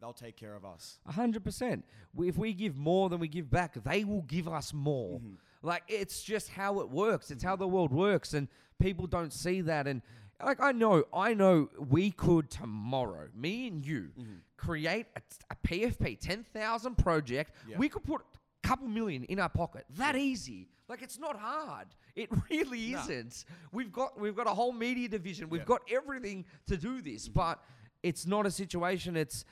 [0.00, 0.98] they'll take care of us.
[1.10, 1.82] 100%.
[2.18, 5.18] If we give more than we give back, they will give us more.
[5.18, 5.34] Mm-hmm.
[5.66, 7.30] Like it's just how it works.
[7.30, 7.62] It's how mm-hmm.
[7.62, 8.48] the world works and
[8.78, 10.00] people don't see that and
[10.42, 14.34] like I know, I know we could tomorrow, me and you, mm-hmm.
[14.58, 17.52] create a, a PFP 10,000 project.
[17.66, 17.78] Yeah.
[17.78, 19.86] We could put a couple million in our pocket.
[19.96, 20.68] That easy.
[20.88, 21.88] Like it's not hard.
[22.14, 23.00] It really No.
[23.00, 23.44] isn't.
[23.72, 25.48] We've got we've got a whole media division.
[25.48, 27.40] We've got everything to do this, mm-hmm.
[27.40, 27.64] but
[28.02, 29.16] it's not a situation.
[29.16, 29.44] It's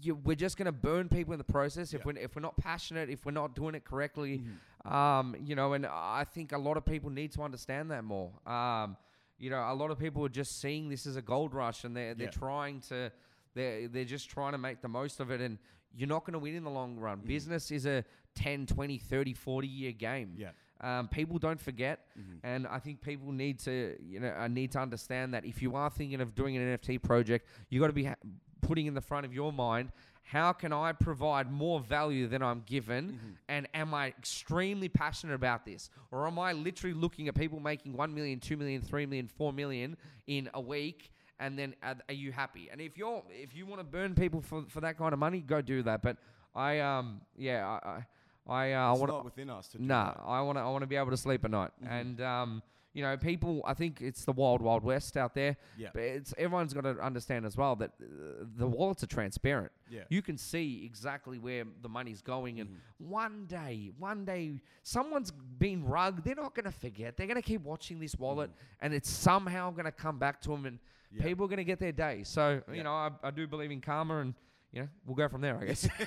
[0.00, 2.56] you, we're just going to burn people in the process if we're if we're not
[2.56, 4.42] passionate, if we're not doing it correctly.
[4.84, 8.30] Um, you know, and I think a lot of people need to understand that more.
[8.46, 8.96] Um,
[9.38, 11.96] you know, a lot of people are just seeing this as a gold rush, and
[11.96, 12.30] they're they're Yeah.
[12.30, 13.10] trying to
[13.54, 15.58] they're they're just trying to make the most of it and
[15.94, 17.20] you're not going to win in the long run.
[17.24, 20.34] Business is a 10, 20, 30, 40 year game.
[20.36, 20.50] Yeah.
[20.80, 22.00] Um, people don't forget,
[22.44, 25.74] and I think people need to, you know, uh, need to understand that if you
[25.74, 28.14] are thinking of doing an NFT project, you got to be ha-
[28.60, 29.90] putting in the front of your mind,
[30.28, 35.64] how can I provide more value than I'm given, and am I extremely passionate about
[35.64, 39.26] this, or am I literally looking at people making one million, two million, three million,
[39.26, 41.10] four million in a week?
[41.40, 42.68] And then are, are you happy?
[42.70, 45.40] And if you're if you want to burn people for, for that kind of money,
[45.40, 46.02] go do that.
[46.02, 46.18] But
[46.54, 48.06] I um yeah I I
[48.48, 50.20] I, uh, I want not within us to do Nah, that.
[50.26, 50.62] I want to.
[50.62, 51.70] I want to be able to sleep at night.
[51.82, 51.92] Mm-hmm.
[51.92, 52.62] And um,
[52.94, 53.62] you know, people.
[53.66, 55.56] I think it's the wild, wild west out there.
[55.76, 55.88] Yeah.
[55.92, 59.70] But it's everyone's got to understand as well that uh, the wallets are transparent.
[59.90, 60.00] Yeah.
[60.08, 63.08] You can see exactly where the money's going, and Mm-hmm.
[63.10, 66.24] one day, one day, someone's been rugged.
[66.24, 67.16] They're not going to forget.
[67.16, 70.50] They're going to keep watching this wallet, and it's somehow going to come back to
[70.50, 71.20] them, and Mm-hmm.
[71.22, 71.28] Yeah.
[71.28, 72.22] people are going to get their day.
[72.24, 72.74] So Yeah.
[72.74, 74.34] you know, I, I do believe in karma, and
[74.72, 75.88] you know, we'll go from there, I guess.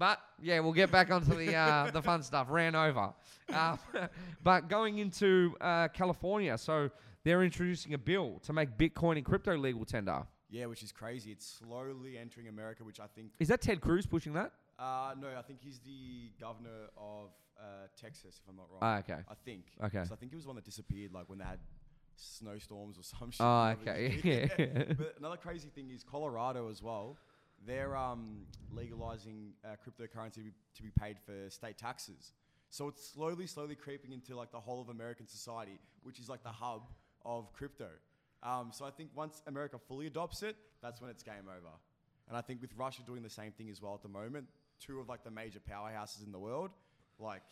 [0.00, 2.46] But yeah, we'll get back onto the uh, the fun stuff.
[2.48, 3.12] Ran over,
[3.52, 3.76] uh,
[4.42, 6.90] but going into uh, California, so
[7.22, 10.22] they're introducing a bill to make Bitcoin and crypto legal tender.
[10.48, 11.32] Yeah, which is crazy.
[11.32, 13.32] It's slowly entering America, which I think.
[13.38, 14.52] Is that Ted Cruz pushing that?
[14.78, 17.28] Uh, no, I think he's the governor of
[17.60, 18.78] uh, Texas, if I'm not wrong.
[18.80, 19.20] Ah, okay.
[19.28, 19.66] I think.
[19.84, 20.04] Okay.
[20.08, 21.58] So I think he was one that disappeared, like when they had
[22.16, 23.42] snowstorms or some shit.
[23.42, 24.18] Oh, okay.
[24.24, 24.94] Yeah.
[24.96, 27.18] but another crazy thing is Colorado as well.
[27.66, 28.42] They're um,
[28.72, 32.32] legalizing uh, cryptocurrency to be, to be paid for state taxes.
[32.70, 36.42] So it's slowly, slowly creeping into like the whole of American society, which is like
[36.42, 36.82] the hub
[37.24, 37.88] of crypto.
[38.42, 41.74] Um, so I think once America fully adopts it, that's when it's game over.
[42.28, 44.46] And I think with Russia doing the same thing as well at the moment,
[44.80, 46.70] two of like the major powerhouses in the world,
[47.18, 47.42] like,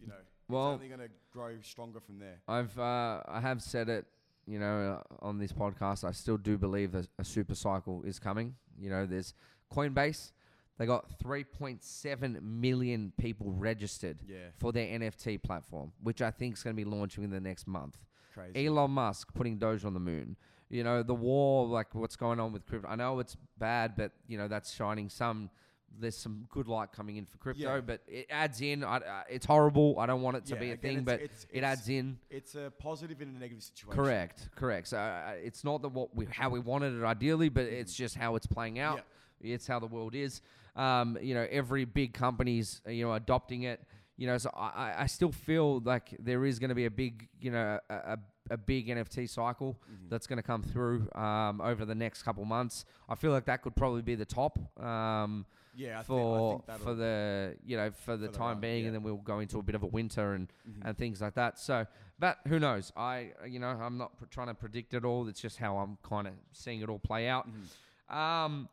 [0.00, 0.14] you know,
[0.48, 2.40] Well- it's only going to grow stronger from there.
[2.48, 4.04] I've uh, I have said it,
[4.46, 6.02] you know, uh, on this podcast.
[6.04, 8.56] I still do believe that a super cycle is coming.
[8.80, 9.34] You know, there's
[9.72, 10.32] Coinbase.
[10.78, 16.62] They got 3.7 million people registered Yeah, for their NFT platform, which I think is
[16.62, 17.98] going to be launching in the next month.
[18.32, 18.66] crazy.
[18.66, 20.36] Elon Musk putting Doge on the moon.
[20.70, 22.88] You know, the war, like what's going on with crypto.
[22.88, 25.50] I know it's bad, but you know that's shining some.
[25.98, 27.80] There's some good light coming in for crypto, Yeah.
[27.80, 28.84] but it adds in.
[28.84, 29.98] I, uh, it's horrible.
[29.98, 31.78] I don't want it to Yeah, be a again, thing, it's- but it's- it it's-
[31.78, 32.18] adds in.
[32.30, 33.96] It's a positive and a negative situation.
[34.02, 34.88] Correct, correct.
[34.88, 38.14] So uh, it's not the what we how we wanted it ideally, but it's just
[38.16, 39.02] how it's playing out.
[39.40, 40.40] It's how the world is.
[40.76, 43.84] Um, you know, every big company's uh, you know adopting it.
[44.16, 46.90] You know, so I, I- I still feel like there is going to be a
[46.90, 48.18] big you know a, a,
[48.50, 50.08] a big NFT cycle Mm-hmm.
[50.08, 52.84] that's going to come through um, over the next couple months.
[53.08, 54.58] I feel like that could probably be the top.
[54.82, 58.60] Um, Yeah, I for think for the you know for the For the time run,
[58.60, 58.86] being, yeah.
[58.88, 60.82] and then we'll go into a bit of a winter and Mhm.
[60.84, 61.58] and things like that.
[61.58, 61.86] So,
[62.18, 62.92] but who knows?
[62.96, 65.28] I you know I'm not pr- trying to predict it all.
[65.28, 67.46] It's just how I'm kind of seeing it all play out.
[67.48, 68.14] Mhm.
[68.14, 68.68] Um,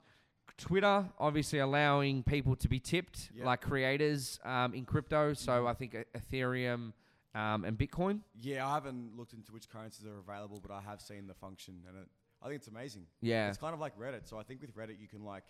[0.57, 3.45] Twitter obviously allowing people to be tipped Yeah.
[3.45, 5.33] like creators um, in crypto.
[5.33, 5.69] So Mhm.
[5.69, 6.93] I think Ethereum
[7.36, 8.21] um, and Bitcoin.
[8.33, 11.83] Yeah, I haven't looked into which currencies are available, but I have seen the function,
[11.88, 12.10] and it,
[12.41, 13.05] I think it's amazing.
[13.21, 14.27] Yeah, It's kind of like Reddit.
[14.27, 15.43] So I think with Reddit, you can like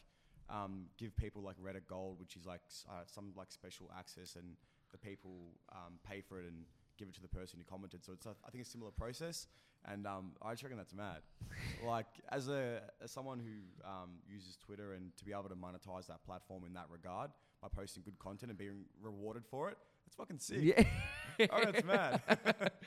[0.50, 4.56] um, give people like Reddit Gold, which is like uh, some like special access, and
[4.92, 6.66] the people um, pay for it and
[6.98, 8.04] give it to the person who commented.
[8.04, 9.48] So it's a, I think a similar process,
[9.86, 11.20] and um, I just reckon that's mad.
[11.86, 16.08] like as a as someone who um, uses Twitter and to be able to monetize
[16.08, 17.32] that platform in that regard
[17.62, 20.60] by posting good content and being rewarded for it, it's fucking sick.
[20.62, 20.84] yeah.
[21.52, 22.22] Oh, that's mad.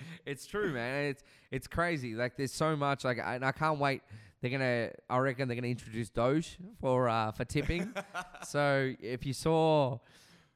[0.27, 1.07] it's true, man.
[1.07, 2.15] It's it's crazy.
[2.15, 3.05] Like there's so much.
[3.05, 4.03] Like I, and I can't wait.
[4.41, 4.91] They're gonna.
[5.09, 7.93] I reckon they're gonna introduce Doge for uh, for tipping.
[8.47, 9.99] so if you saw,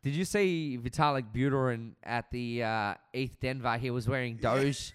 [0.02, 3.76] did you see Vitalik Buterin at the uh, ETH Denver?
[3.78, 4.36] He was wearing.
[4.36, 4.92] Doge,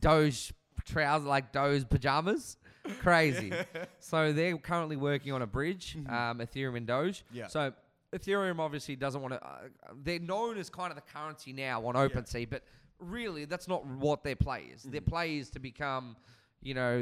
[0.00, 0.52] Doge
[0.84, 2.58] trousers like Doge pajamas.
[3.00, 3.52] Crazy.
[4.00, 7.24] So they're currently working on a bridge, um, Ethereum and Doge.
[7.32, 7.46] Yeah.
[7.46, 7.72] So
[8.14, 9.44] Ethereum obviously doesn't want to.
[9.44, 9.58] Uh,
[10.02, 12.62] they're known as kind of the currency now on OpenSea, but
[13.00, 14.82] really that's not what their play is.
[14.84, 15.06] Their Mhm.
[15.06, 16.16] play is to become,
[16.62, 16.96] you know,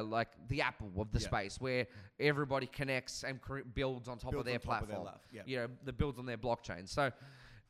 [0.00, 1.26] uh, like the Apple of the Yeah.
[1.26, 1.86] space where
[2.20, 5.20] everybody connects and cre- builds on top Builds of their on top of their platform.
[5.32, 5.42] yeah.
[5.46, 6.88] You know, that builds on their blockchain.
[6.88, 7.12] So.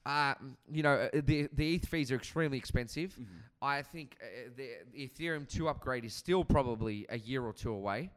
[0.06, 0.32] Uh,
[0.72, 3.14] you know, uh, the the ETH fees are extremely expensive.
[3.14, 3.26] Mhm.
[3.60, 7.72] I think uh, the, the Ethereum 2 upgrade is still probably a year or two
[7.72, 8.10] away.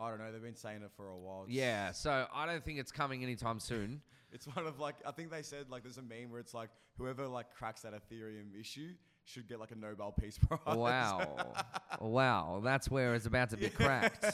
[0.00, 0.32] I don't know.
[0.32, 1.42] They've been saying it for a while.
[1.42, 4.00] It's- Yeah, so I don't think it's coming anytime soon.
[4.32, 6.70] It's one of like I think they said like there's a meme where it's like
[6.96, 8.90] whoever like cracks that Ethereum issue
[9.24, 10.60] should get like a Nobel Peace Prize.
[10.76, 11.52] Wow.
[12.00, 12.60] wow.
[12.62, 14.24] That's where it's about to be cracked.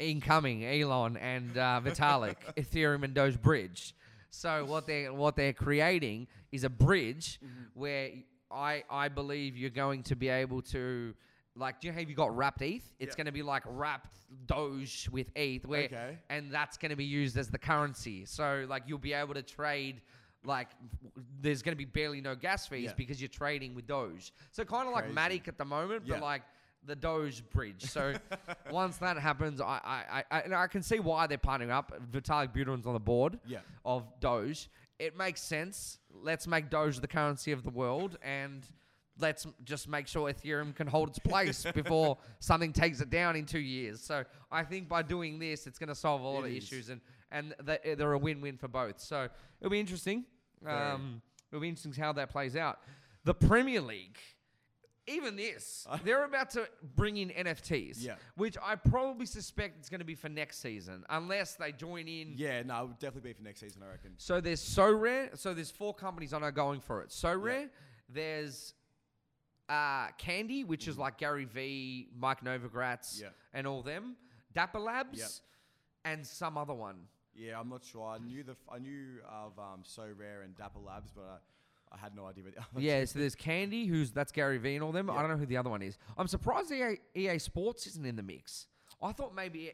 [0.00, 3.94] Incoming Elon and uh, Vitalik, Ethereum and Doge bridge.
[4.30, 7.62] So what they what they're creating is a bridge Mm-hmm.
[7.80, 8.10] where
[8.50, 11.14] I I believe you're going to be able to
[11.56, 12.82] like do you know how you got wrapped ETH?
[12.98, 13.16] It's Yeah.
[13.16, 14.14] going to be like wrapped
[14.46, 16.18] Doge with ETH where Okay.
[16.30, 18.24] and that's going to be used as the currency.
[18.26, 20.02] So like you'll be able to trade
[20.44, 20.68] like
[21.40, 22.92] there's going to be barely no gas fees Yeah.
[22.96, 24.32] because you're trading with Doge.
[24.52, 26.14] So kind of like Matic at the moment, Yeah.
[26.16, 26.42] but like
[26.84, 27.82] the Doge bridge.
[27.84, 28.14] So
[28.70, 31.92] once that happens, I I, I, I, and I can see why they're partnering up.
[32.12, 33.58] Vitalik Buterin's on the board Yeah.
[33.84, 34.68] of Doge.
[34.98, 35.98] It makes sense.
[36.12, 38.64] Let's make Doge the currency of the world and
[39.18, 43.46] let's just make sure Ethereum can hold its place before something takes it down in
[43.46, 44.02] two years.
[44.02, 46.64] So I think by doing this, it's going to solve a lot It of is.
[46.64, 47.00] issues and,
[47.30, 49.00] and th- they're a win-win for both.
[49.00, 49.28] So
[49.60, 50.24] it'll be interesting.
[50.66, 52.78] Um, it'll be interesting how that plays out.
[53.24, 54.18] The Premier League,
[55.06, 58.16] even this, they're about to bring in NFTs, Yeah.
[58.36, 62.34] which I probably suspect it's going to be for next season, unless they join in.
[62.36, 64.12] Yeah, no, it would definitely be for next season, I reckon.
[64.18, 65.36] So there's Sorare.
[65.38, 67.08] So there's four companies I know going for it.
[67.10, 67.68] Sorare.
[68.08, 68.74] There's
[69.68, 73.28] uh, Candy, which is like Gary V, Mike Novogratz, Yeah.
[73.52, 74.16] and all them.
[74.52, 75.28] Dapper Labs, Yep.
[76.04, 77.08] and some other one.
[77.34, 78.06] Yeah, I'm not sure.
[78.08, 81.42] I knew the f- I knew of um, Sorare and Dapper Labs, but
[81.92, 84.56] I, I had no idea what the other yeah, so there's Candy, who's that's Gary
[84.58, 85.10] V and all them.
[85.10, 85.98] I don't know who the other one is.
[86.16, 88.66] I'm surprised EA, EA Sports isn't in the mix.
[89.02, 89.72] I thought maybe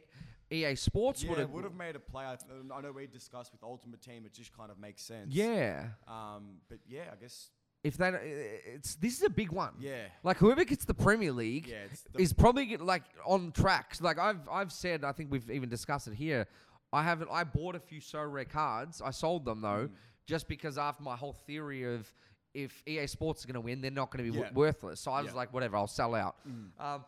[0.51, 1.51] EA Sports Yeah, would have.
[1.51, 2.25] would have made a play.
[2.25, 2.33] I,
[2.75, 5.33] I know we discussed with Ultimate Team, it just kind of makes sense.
[5.33, 7.51] Yeah, Um, but yeah, I guess.
[7.85, 9.73] If that it's this is a big one.
[9.81, 10.05] Yeah.
[10.23, 13.97] Like whoever gets the Premier League, Yeah, it's the, is probably get, like on track.
[14.01, 16.47] Like I've I've said, I think we've even discussed it here.
[16.93, 17.29] I haven't.
[17.33, 19.03] I bought a few Sorare cards.
[19.03, 19.91] I sold them though, Mm.
[20.27, 22.13] just because after my whole theory of
[22.55, 24.53] if EA Sports is going to win, they're not going to be Yeah.
[24.53, 25.01] worthless.
[25.01, 25.37] So I was Yeah.
[25.39, 26.37] like, whatever, I'll sell out.
[26.47, 26.69] Mm.
[26.79, 27.05] Um,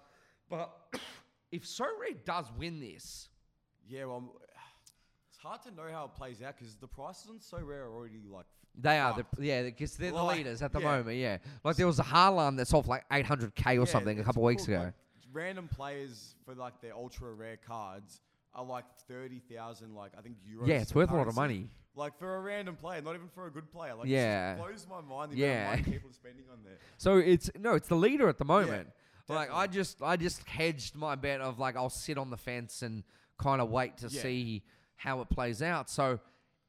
[0.49, 0.73] but
[1.53, 3.29] if so rare does win this,
[3.87, 4.41] Yeah, well,
[5.45, 8.47] hard to know how it plays out because the prices on Sorare are already like.
[8.77, 9.41] they are the fucked.
[9.43, 10.85] yeah because they're the leaders at the yeah.
[10.97, 11.17] moment.
[11.19, 14.27] Yeah, like there was a Haaland that's off like 800k or Yeah, something a it's
[14.27, 14.85] couple weeks cool, ago.
[14.85, 14.95] like,
[15.33, 18.21] random players for like their ultra rare cards
[18.55, 20.67] are like thirty thousand, like I think euros.
[20.69, 21.41] yeah, it's for worth a lot of currency.
[21.59, 21.71] money.
[21.97, 23.95] Like for a random player, not even for a good player.
[23.95, 24.55] Like Yeah.
[24.55, 25.63] it just blows my mind the Yeah.
[25.67, 26.79] amount of money people are spending on there.
[26.99, 28.89] So it's no, it's the leader at the moment.
[29.29, 29.75] like I definitely.
[29.75, 33.05] just I just hedged my bet of like I'll sit on the fence and
[33.39, 34.23] kind of wait to Yeah.
[34.23, 34.63] see
[34.97, 35.91] how it plays out.
[35.91, 36.19] So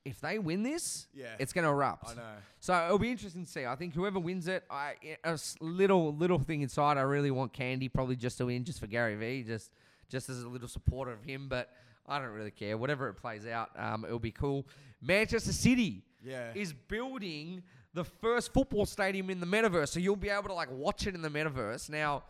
[0.04, 1.36] if they win this, Yeah.
[1.40, 2.10] it's going to erupt.
[2.10, 2.36] I know.
[2.60, 3.66] So it'll be interesting to see.
[3.66, 7.90] I think whoever wins it, I a little little thing inside, I really want Candy
[7.90, 9.72] probably just to win, just for Gary V, just
[10.10, 11.48] just as a little supporter of him.
[11.50, 11.72] But
[12.08, 12.78] I don't really care.
[12.78, 14.68] Whatever it plays out, um, it'll be cool.
[15.02, 16.52] Manchester City Yeah.
[16.54, 20.70] is building the first football stadium in the metaverse, so you'll be able to like
[20.70, 21.90] watch it in the metaverse.
[21.90, 22.24] Now,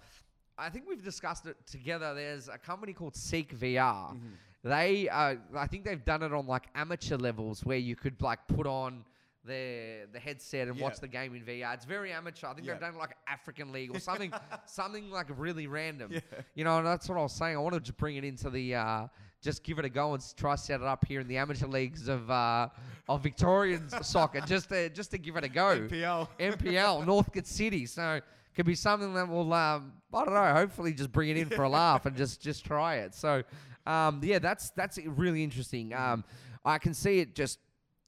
[0.57, 2.13] I think we've discussed it together.
[2.13, 4.13] There's a company called Seek VR.
[4.13, 4.27] Mm-hmm.
[4.65, 8.39] They, uh, I think they've done it on like amateur levels where you could like
[8.47, 9.05] put on
[9.45, 11.75] the the headset and watch the game in VR.
[11.75, 12.47] It's very amateur.
[12.47, 12.73] I think Yeah.
[12.73, 14.33] they've done like African league or something,
[14.65, 16.11] something like really random.
[16.13, 16.19] Yeah.
[16.55, 17.55] You know, and that's what I was saying.
[17.55, 19.07] I want to bring it into the, uh,
[19.43, 22.07] just give it a go and try set it up here in the amateur leagues
[22.07, 22.67] of uh,
[23.07, 25.77] of Victorian soccer, just to just to give it a go.
[25.87, 26.27] NPL.
[26.39, 27.85] NPL, Northcote City.
[27.85, 28.19] So
[28.55, 31.63] could be something that will, um, I don't know, hopefully just bring it in for
[31.63, 33.13] a laugh and just just try it.
[33.13, 33.43] So,
[33.85, 35.93] um, yeah, that's that's really interesting.
[35.93, 36.23] Um,
[36.63, 37.59] I can see it just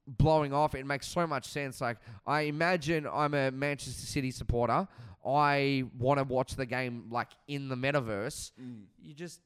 [0.07, 0.73] blowing off.
[0.75, 1.81] It makes so much sense.
[1.81, 4.87] Like I imagine I'm a Manchester City supporter.
[5.25, 8.51] I want to watch the game like in the metaverse.
[8.61, 8.83] Mm.
[9.01, 9.41] You just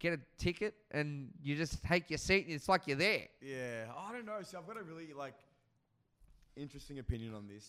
[0.00, 3.28] get a ticket and you just take your seat and it's like you're there.
[3.40, 4.38] Yeah, I don't know.
[4.42, 5.34] See, I've got a really like
[6.56, 7.68] interesting opinion on this.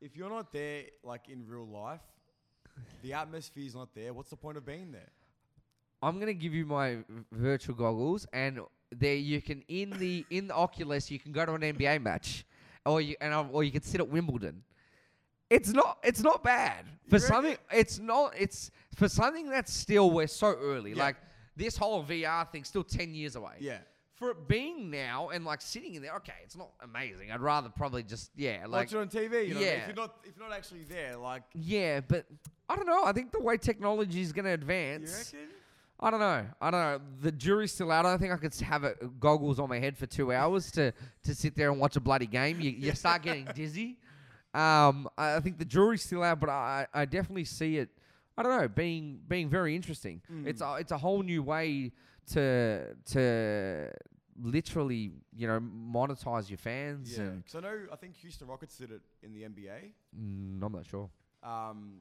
[0.00, 2.00] If you're not there, like in real life,
[3.02, 4.12] the atmosphere's not there.
[4.14, 5.10] What's the point of being there?
[6.02, 6.98] I'm gonna give you my
[7.32, 8.60] virtual goggles, and
[8.92, 12.44] there you can in the in the Oculus you can go to an NBA match,
[12.86, 14.62] or you and or you can sit at Wimbledon.
[15.50, 17.56] It's not it's not bad for You something.
[17.72, 20.92] It's not it's for something that's still we're so early.
[20.92, 21.02] Yeah.
[21.04, 21.16] Like
[21.56, 23.54] this whole VR thing still ten years away.
[23.58, 23.78] Yeah,
[24.14, 27.32] For it being now and like sitting in there, okay, it's not amazing.
[27.32, 29.48] I'd rather probably just yeah, like watch it on TV.
[29.48, 29.66] You know, yeah.
[29.66, 32.26] if you're not if you're not actually there, like yeah, but
[32.68, 33.04] I don't know.
[33.04, 35.34] I think the way technology is gonna you advance.
[36.00, 36.46] I don't know.
[36.60, 37.00] I don't know.
[37.20, 38.06] The jury's still out.
[38.06, 40.92] I don't think I could have it, goggles on my head for two hours to,
[41.24, 42.60] to sit there and watch a bloody game.
[42.60, 43.98] You, you start getting dizzy.
[44.54, 47.90] Um, I I think the jury's still out, but I, I definitely see it.
[48.36, 50.22] I don't know, being being very interesting.
[50.46, 51.92] It's a, it's a whole new way
[52.32, 53.90] to to
[54.40, 57.18] literally you know monetize your fans.
[57.18, 59.92] Yeah, because I know I think Houston Rockets did it in the NBA.
[60.16, 61.10] mm, I'm not that sure.
[61.42, 61.94] Um,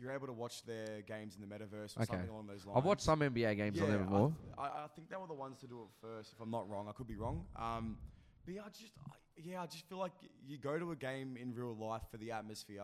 [0.00, 2.06] you're able to watch their games in the metaverse or Okay.
[2.06, 2.76] something along those lines.
[2.78, 4.28] I've watched some NBA games on there I before.
[4.28, 6.32] th- I, I think they were the ones to do it first.
[6.32, 7.44] If I'm not wrong, I could be wrong.
[7.56, 7.96] Um,
[8.44, 10.12] but yeah, I just I, yeah, I just feel like
[10.46, 12.82] you go to a game in real life for the atmosphere,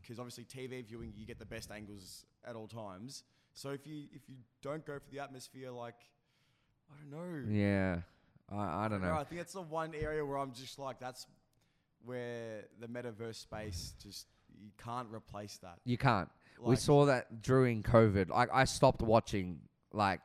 [0.00, 3.24] because obviously TV viewing you get the best angles at all times.
[3.54, 5.96] So if you if you don't go for the atmosphere, like
[6.90, 8.00] I don't know, Yeah,
[8.50, 9.14] I, I don't No, know.
[9.14, 11.26] I think it's the one area where I'm just like that's
[12.04, 14.26] where the metaverse space just
[14.60, 15.78] you can't replace that.
[15.84, 16.28] You can't.
[16.62, 18.28] we saw that during COVID.
[18.30, 19.60] Like I stopped watching
[19.92, 20.20] like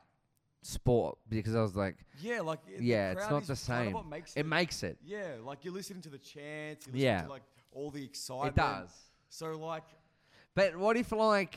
[0.63, 3.95] sport because I was like, Yeah, like yeah, it's not the same.
[4.09, 4.97] makes It makes it.
[5.03, 7.23] Yeah, like you're listening to the chants, Yeah.
[7.23, 8.57] to like all the excitement.
[8.57, 8.89] It does.
[9.29, 9.83] So like,
[10.55, 11.55] But what if like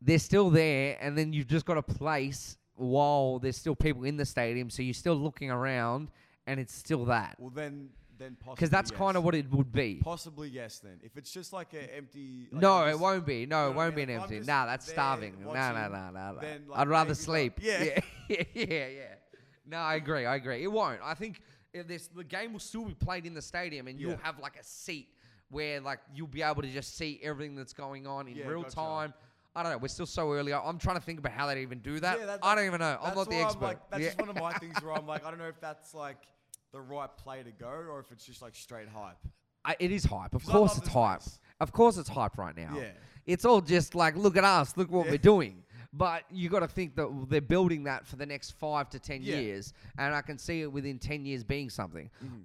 [0.00, 4.16] they're still there and then you've just got a place while there's still people in
[4.16, 6.10] the stadium, so you're still looking around
[6.46, 7.36] and it's still that.
[7.38, 8.98] well then, then possibly Because that's yes.
[8.98, 10.00] kind of what it would be.
[10.02, 10.78] Possibly yes.
[10.80, 12.48] Then if it's just like an empty.
[12.52, 13.46] Like no, it won't be.
[13.46, 14.40] No, it won't be an empty.
[14.40, 15.36] Nah, that's starving.
[15.44, 16.74] No, no, no, no.
[16.74, 17.58] I'd rather sleep.
[17.62, 18.00] yeah.
[18.28, 19.14] yeah, yeah, yeah.
[19.66, 20.24] No, I agree.
[20.26, 20.62] I agree.
[20.62, 21.00] It won't.
[21.02, 24.16] I think if this the game will still be played in the stadium, and you'll
[24.22, 25.08] have like a seat
[25.50, 28.62] where like you'll be able to just see everything that's going on in Yeah, real
[28.62, 28.74] gotcha.
[28.76, 29.14] time.
[29.56, 29.78] I don't know.
[29.78, 30.52] We're still so early.
[30.54, 32.18] I'm trying to think about how they even do that.
[32.20, 32.96] Yeah, that- I don't even know.
[33.02, 33.62] I'm not the expert.
[33.64, 34.08] like, that's Yeah.
[34.08, 36.18] just one of my things where I'm like, I don't know if that's like
[36.72, 39.16] the right play to go or if it's just like straight hype.
[39.64, 40.34] I, it is hype.
[40.34, 41.18] Of 'Cause I course, love it's this hype.
[41.20, 41.38] place.
[41.60, 42.74] Of course, it's hype right now.
[42.76, 42.90] Yeah.
[43.26, 45.12] It's all just like, look at us, look what Yeah.
[45.12, 45.64] we're doing.
[45.92, 49.22] But you got to think that they're building that for the next five to ten
[49.22, 49.36] Yeah.
[49.40, 52.10] years, and I can see it within ten years being something.
[52.24, 52.36] Mm-hmm.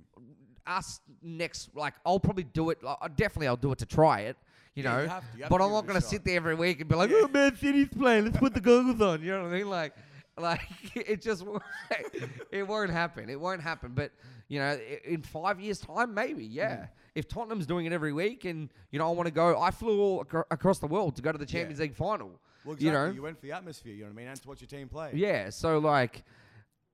[0.65, 2.81] Us next, like, I'll probably do it.
[2.81, 4.37] Like, uh, definitely, I'll do it to try it.
[4.75, 5.95] You Yeah, know, you have to- you have but to I'm give not a going
[5.99, 6.09] to shot.
[6.09, 7.11] sit there every week and be like.
[7.13, 8.25] "Oh, Man City's playing.
[8.25, 9.69] Let's put the goggles on." You know what I mean?
[9.69, 9.93] Like,
[10.37, 10.61] Like
[10.95, 11.61] it just won't-
[12.51, 13.29] it won't happen.
[13.29, 13.91] It won't happen.
[13.93, 14.11] But
[14.47, 16.45] you know, in five years' time, maybe.
[16.45, 16.75] Yeah.
[16.75, 16.87] Mm.
[17.15, 19.59] If Tottenham's doing it every week, and you know, I want to go.
[19.61, 22.39] I flew all acro- across the world to go to the Champions League final.
[22.65, 22.85] Well, exactly.
[22.85, 23.11] You know.
[23.11, 23.93] you went for the atmosphere.
[23.93, 25.11] You know what I mean, and to watch your team play.
[25.13, 25.49] Yeah.
[25.51, 26.23] So like,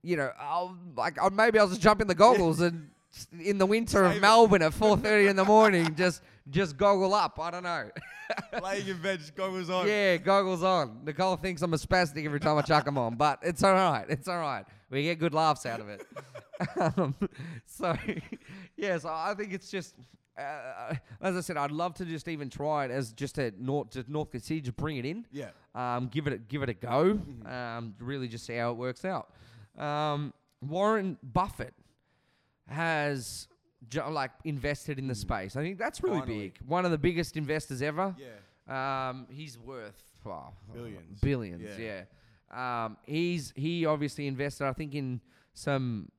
[0.03, 2.89] you know, I'll like I'll, maybe I'll just jump in the goggles and
[3.39, 4.21] in the winter of Save it.
[4.21, 7.39] Melbourne at four thirty in the morning, just just goggle up.
[7.39, 7.89] I don't know.
[8.63, 9.87] Laying in bed, just goggles on.
[9.87, 11.01] Yeah, goggles on.
[11.03, 14.05] Nicole thinks I'm a spastic every time I chuck them on, but it's all right.
[14.09, 14.65] It's all right.
[14.91, 16.05] We get good laughs out of it.
[16.97, 17.15] um,
[17.65, 17.95] so,
[18.77, 19.95] yeah, so I think it's just,
[20.37, 23.91] uh, as I said, I'd love to just even try it as just a North,
[23.91, 25.49] just North City, just bring it in, Yeah.
[25.75, 29.05] um, give it, a, give it a go, um, really just see how it works
[29.05, 29.29] out.
[29.77, 31.73] Um, Warren Buffett
[32.69, 33.47] has
[34.11, 35.55] like invested in the space.
[35.55, 36.39] I think that's really Finally.
[36.39, 36.59] big.
[36.67, 38.15] One of the biggest investors ever.
[38.17, 39.09] Yeah.
[39.09, 41.19] Um, he's worth wow, Billions.
[41.21, 42.03] Billions, yeah.
[42.51, 45.21] Um, he's he obviously invested, I think, in
[45.53, 46.09] some.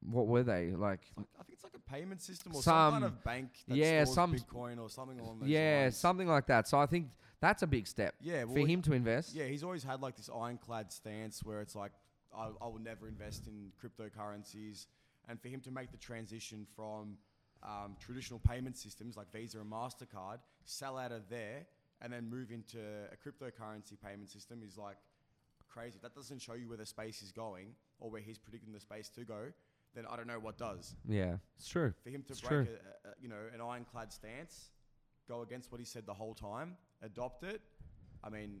[0.00, 1.00] What were they like?
[1.16, 4.04] Like- I think it's like a payment system or some, Some- kind of bank yeah,
[4.04, 5.96] some- Bitcoin or something along those Yeah, lines.
[5.96, 6.68] something like that.
[6.68, 7.08] So I think
[7.40, 9.34] that's a big step Yeah, for well, him to invest.
[9.34, 11.90] Yeah, he's always had like this ironclad stance where it's like,
[12.34, 14.86] I, I will never invest in cryptocurrencies.
[15.28, 17.18] And for him to make the transition from
[17.62, 21.66] um, traditional payment systems like Visa and MasterCard, sell out of there,
[22.00, 24.96] and then move into a cryptocurrency payment system is like
[25.68, 25.98] crazy.
[26.02, 29.08] That doesn't show you where the space is going or where he's predicting the space
[29.10, 29.46] to go,
[29.94, 30.94] then I don't know what does.
[31.08, 31.92] Yeah, it's true.
[32.04, 34.70] For him to It's break a, a, you know, an ironclad stance,
[35.28, 37.60] go against what he said the whole time, adopt it,
[38.22, 38.60] I mean,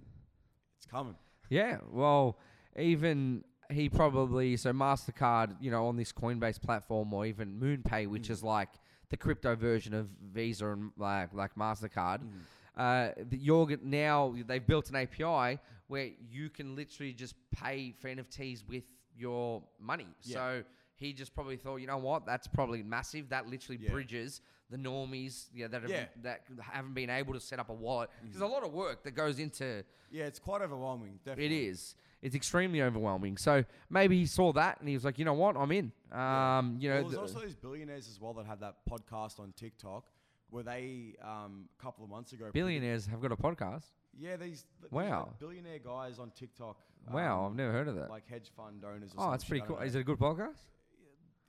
[0.76, 1.14] it's coming.
[1.50, 2.38] Yeah, well,
[2.76, 8.28] even he probably so Mastercard, you know, on this Coinbase platform or even MoonPay, which
[8.28, 8.30] Mm.
[8.30, 8.70] is like
[9.10, 12.20] the crypto version of Visa and like like Mastercard.
[12.22, 12.40] Mm.
[12.76, 18.66] Uh, you're now they've built an API where you can literally just pay for NFTs
[18.68, 18.84] with
[19.16, 20.06] your money.
[20.22, 20.34] Yeah.
[20.34, 23.28] So he just probably thought, you know what, that's probably massive.
[23.30, 23.90] That literally Yeah.
[23.90, 26.08] bridges the normies, yeah, that have, Yeah.
[26.22, 28.10] that haven't been able to set up a wallet.
[28.18, 28.30] Mm-hmm.
[28.32, 31.20] There's a lot of work that goes into Yeah, it's quite overwhelming.
[31.24, 31.46] Definitely.
[31.46, 31.94] it is.
[32.20, 33.36] It's extremely overwhelming.
[33.36, 35.92] So maybe he saw that and he was like, you know what, I'm in.
[36.12, 39.38] Um, you know, Well, there's th- also these billionaires as well that have that podcast
[39.38, 40.04] on TikTok
[40.50, 42.50] Were they um, a couple of months ago.
[42.52, 43.84] billionaires have got a podcast.
[44.18, 45.26] Yeah, these th- these, Wow.
[45.28, 46.76] like, billionaire guys on TikTok.
[47.12, 48.10] wow, um, I've never heard of that.
[48.10, 49.12] Like hedge fund owners.
[49.16, 49.78] Or oh, that's pretty cool.
[49.78, 50.56] Is it a good podcast?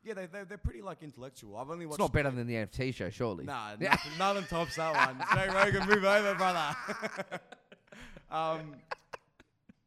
[0.04, 1.58] Yeah, they they're, they're pretty like intellectual.
[1.58, 3.46] I've only It's not better than the NFT show, surely.
[3.46, 5.26] Nah, nothing, nothing tops that one.
[5.34, 6.76] Joe Rogan, move over, brother.
[8.32, 8.76] um,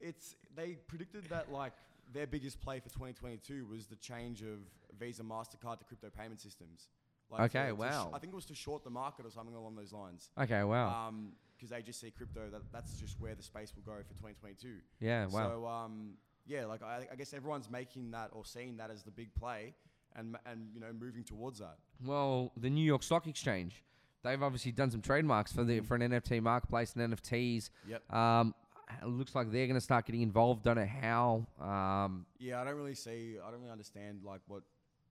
[0.00, 1.72] it's they predicted that like
[2.12, 4.58] their biggest play for 2022 was the change of
[4.98, 6.88] Visa, Mastercard to crypto payment systems.
[7.30, 8.10] Like Okay, to- to sh- wow.
[8.12, 10.30] I think it was to short the market or something along those lines.
[10.38, 11.10] Okay, wow.
[11.56, 14.68] Because they just see crypto that that's just where the space will go for 2022.
[15.00, 15.48] yeah, wow.
[15.48, 16.14] So um,
[16.46, 19.74] yeah, like I, I guess everyone's making that or seeing that as the big play,
[20.16, 21.78] and and you know moving towards that.
[22.04, 23.82] well, the New York Stock Exchange,
[24.24, 25.86] they've obviously done some trademarks for the Mhm.
[25.86, 27.70] for an NFT marketplace and NFTs.
[27.88, 28.12] Yep.
[28.12, 28.54] Um,
[29.02, 30.64] it looks like they're going to start getting involved.
[30.64, 31.46] Don't know how.
[31.60, 33.36] Um, Yeah, I don't really see.
[33.44, 34.62] I don't really understand like what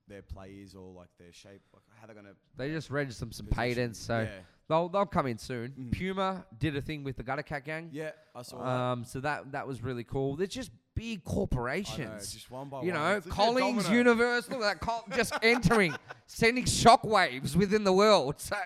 [0.08, 2.34] their play is or like their shape, like how they're gonna.
[2.56, 3.54] they just registered some position.
[3.76, 4.28] patents, so yeah,
[4.68, 5.70] they'll they'll come in soon.
[5.78, 5.92] Mhm.
[5.92, 7.88] Puma did a thing with the Gutter Cat Gang.
[7.92, 8.66] yeah, I saw that.
[8.68, 10.34] Um, so that that was really cool.
[10.36, 12.32] They're just big know, corporations.
[12.34, 13.00] just one by you one.
[13.00, 13.96] know, It's Collins domino.
[13.96, 15.94] Universe, look at that, Col- just entering,
[16.26, 18.40] sending shockwaves within the world.
[18.40, 18.56] So,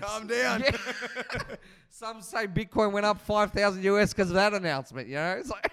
[0.00, 0.64] Calm down.
[2.04, 5.08] Some say Bitcoin went up five thousand US because of that announcement.
[5.08, 5.72] You know, it's like,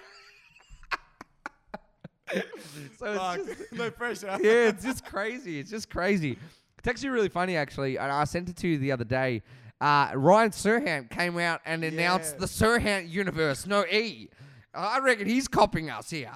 [2.98, 4.26] so Fuck, it's just, no pressure.
[4.40, 5.60] yeah, it's just crazy.
[5.60, 6.38] It's just crazy.
[6.78, 7.98] It's actually really funny, actually.
[7.98, 9.42] And I sent it to you the other day.
[9.78, 12.40] Uh, Ryan Serhant came out and announced Yeah.
[12.40, 14.30] the Serhant universe, no E.
[14.72, 16.32] I reckon he's copying us here.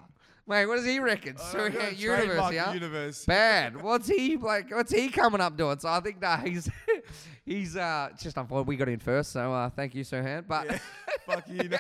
[0.49, 1.35] Mate, what does he reckon?
[1.41, 2.73] Oh, we're gonna universe, yeah?
[2.73, 3.25] Universe.
[3.25, 3.83] Bad.
[3.83, 4.71] What's he like?
[4.71, 5.79] What's he coming up doing?
[5.81, 6.71] So I think nah, he's
[7.45, 9.33] he's uh just unfortunate we got in first.
[9.33, 10.47] So uh, thank you, Serhant.
[10.47, 10.79] But Yeah,
[11.27, 11.69] fuck you.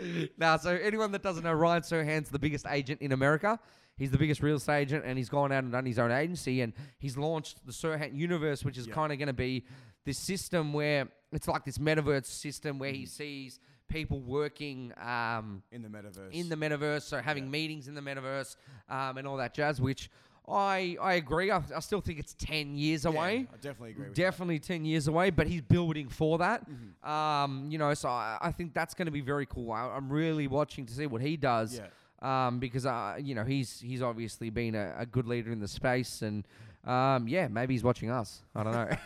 [0.00, 0.26] No.
[0.38, 3.58] now, so anyone that doesn't know, Ryan Serhant's the biggest agent in America.
[3.96, 6.60] He's the biggest real estate agent, and he's gone out and done his own agency,
[6.60, 8.94] and he's launched the Serhant Universe, which is Yeah.
[8.94, 9.64] kind of going to be
[10.04, 13.58] this system where it's like this metaverse system where he sees
[13.88, 16.32] people working um, In the metaverse.
[16.32, 17.50] in the metaverse, so having Yeah.
[17.50, 18.56] meetings in the metaverse
[18.88, 19.80] um, and all that jazz.
[19.80, 20.10] Which
[20.46, 21.50] I I agree.
[21.50, 23.48] I, I still think it's ten years Yeah, away.
[23.52, 24.06] I definitely agree.
[24.08, 26.64] With Definitely 10 years away, but he's building for that.
[26.66, 26.70] That.
[26.70, 27.08] Mhm.
[27.08, 29.72] Um, you know, so I, I think that's going to be very cool.
[29.72, 31.76] I, I'm really watching to see what he does.
[31.78, 31.88] Yeah.
[32.20, 35.68] Um, because uh, you know he's he's obviously been a, a good leader in the
[35.68, 36.44] space, and
[36.84, 38.42] um, yeah, maybe he's watching us.
[38.56, 38.88] I don't know.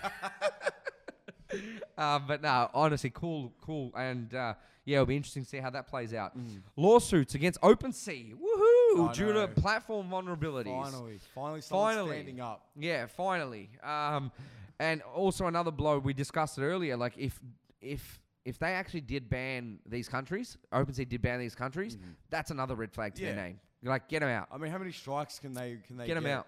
[1.98, 4.54] uh, but no, honestly, cool, cool, and uh,
[4.84, 6.36] yeah, it'll be interesting to see how that plays out.
[6.36, 6.62] Mm.
[6.76, 10.82] Lawsuits against OpenSea, woohoo, I due to platform vulnerabilities.
[10.82, 12.10] Finally, finally, Finally.
[12.10, 12.66] standing up.
[12.76, 13.70] Yeah, finally.
[13.82, 14.32] Um,
[14.80, 16.96] and also another blow we discussed it earlier.
[16.96, 17.38] Like if
[17.80, 21.96] if if they actually did ban these countries, OpenSea did ban these countries,
[22.28, 23.38] that's another red flag to their Mm-hmm.
[23.38, 23.46] Yeah.
[23.46, 23.60] name.
[23.84, 24.48] Like get them out.
[24.52, 26.46] I mean, how many strikes can they can they get them out.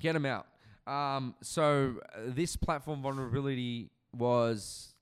[0.00, 0.46] Get them out.
[0.86, 4.94] Um, so uh, this platform vulnerability was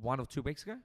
[0.00, 0.76] one or two weeks ago.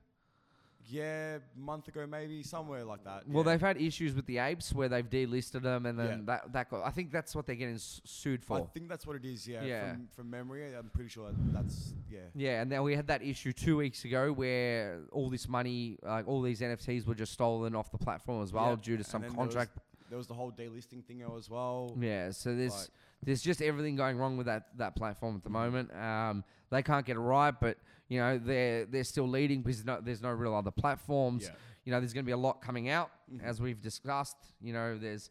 [0.87, 3.27] Yeah, month ago maybe somewhere like that.
[3.27, 3.51] Well, yeah.
[3.51, 6.25] they've had issues with the apes where they've delisted them, and then Yeah.
[6.25, 8.59] that that got, I think that's what they're getting sued for.
[8.59, 9.47] I think that's what it is.
[9.47, 9.91] Yeah, Yeah.
[9.93, 12.19] From, from memory, I'm pretty sure that's yeah.
[12.35, 16.27] Yeah, and then we had that issue two weeks ago where all this money, like
[16.27, 19.05] all these NFTs, were just stolen off the platform as well Yeah, due to and
[19.05, 19.77] some then there was- contract.
[20.07, 21.91] There was the whole delisting thing as well.
[21.99, 22.89] Yeah, so there's Like-
[23.25, 25.93] there's just everything going wrong with that that platform at the moment.
[25.95, 29.99] Um, they can't get it right, but you know they're they're still leading because no,
[30.01, 31.43] there's no real other platforms.
[31.43, 31.49] Yeah.
[31.83, 33.43] You know, there's going to be a lot coming out Mhm.
[33.43, 34.37] as we've discussed.
[34.61, 35.29] You know, there's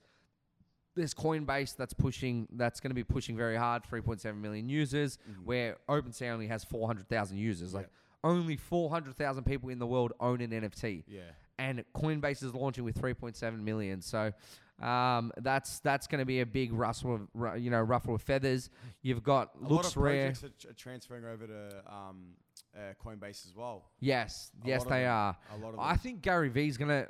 [0.97, 5.45] there's Coinbase that's pushing that's going to be pushing very hard, 3.7 million users, Mhm.
[5.45, 7.72] where OpenSea only has 400,000 users.
[7.72, 7.78] Yeah.
[7.78, 7.90] Like
[8.22, 11.22] only 400,000 people in the world own an NFT, Yeah.
[11.59, 14.01] and Coinbase is launching with 3.7 million.
[14.03, 14.32] So.
[14.83, 18.70] Um, that's that's going to be a big rustle, of, you know, ruffle of feathers.
[19.03, 20.33] You've got A lot of rare.
[20.33, 22.31] projects are, transferring over to um,
[22.77, 23.85] uh, Coinbase as well.
[24.01, 25.12] Yes, A yes, they them.
[25.12, 25.37] are.
[25.55, 25.99] A lot of I them.
[25.99, 27.07] think Gary Vee's gonna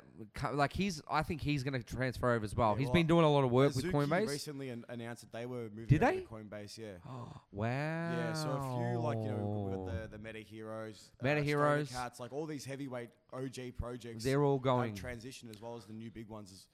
[0.53, 1.01] like he's.
[1.09, 2.73] I think he's gonna transfer over as well.
[2.73, 4.27] Yeah, He's well, been doing a lot of work with Coinbase.
[4.29, 6.17] recently an- announced that they were moving Did they?
[6.19, 6.77] to Coinbase.
[6.77, 6.85] Yeah.
[7.51, 7.65] wow.
[7.67, 8.61] Yeah, so a
[8.91, 11.91] few like you know we've got the the Meta Heroes, Meta Heroes.
[11.91, 14.23] Cats, like all these heavyweight OG projects.
[14.23, 14.93] They're all going.
[14.93, 16.51] transition as well as the new big ones.
[16.51, 16.67] Is,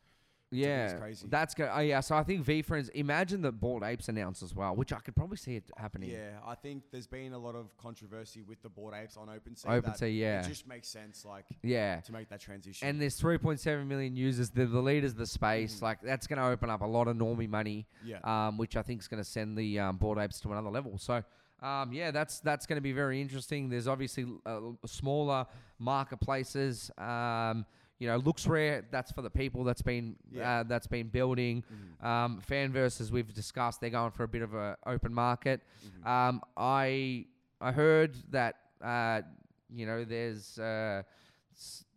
[0.52, 1.28] yeah, crazy.
[1.30, 1.70] that's good.
[1.72, 2.02] Oh yeah.
[2.02, 2.90] So I think VeeFriends.
[2.94, 6.10] Imagine the Bored Apes announced as well, which I could probably see it happening.
[6.12, 9.64] yeah, I think there's been a lot of controversy with the Bored Apes on OpenSea.
[9.64, 10.42] that OpenSea, yeah.
[10.42, 12.02] it just makes sense like Yeah.
[12.02, 12.88] to make that transition.
[12.88, 14.50] And there's 3.7 million users.
[14.50, 15.78] They're the leaders of the space.
[15.80, 15.82] Mhm.
[15.84, 17.88] Like that's going to open up a lot of normie money.
[18.04, 20.70] yeah, um, which I think is going to send the um, Bored Apes to another
[20.70, 20.98] level.
[20.98, 21.24] So,
[21.62, 23.70] um, yeah, that's that's going to be very interesting.
[23.70, 25.46] There's obviously uh, smaller
[25.80, 26.92] marketplaces.
[26.98, 27.66] Um,
[28.02, 28.84] you know, LooksRare.
[28.90, 29.64] That's for the people.
[29.64, 30.42] That's been Yeah.
[30.62, 31.64] uh, that's been building.
[32.02, 32.06] Mhm.
[32.12, 35.62] Um, Fanverse, as we've discussed, they're going for a bit of a open market.
[35.86, 36.08] Mhm.
[36.08, 37.28] Um, I
[37.62, 39.22] I heard that uh,
[39.70, 41.04] you know there's uh,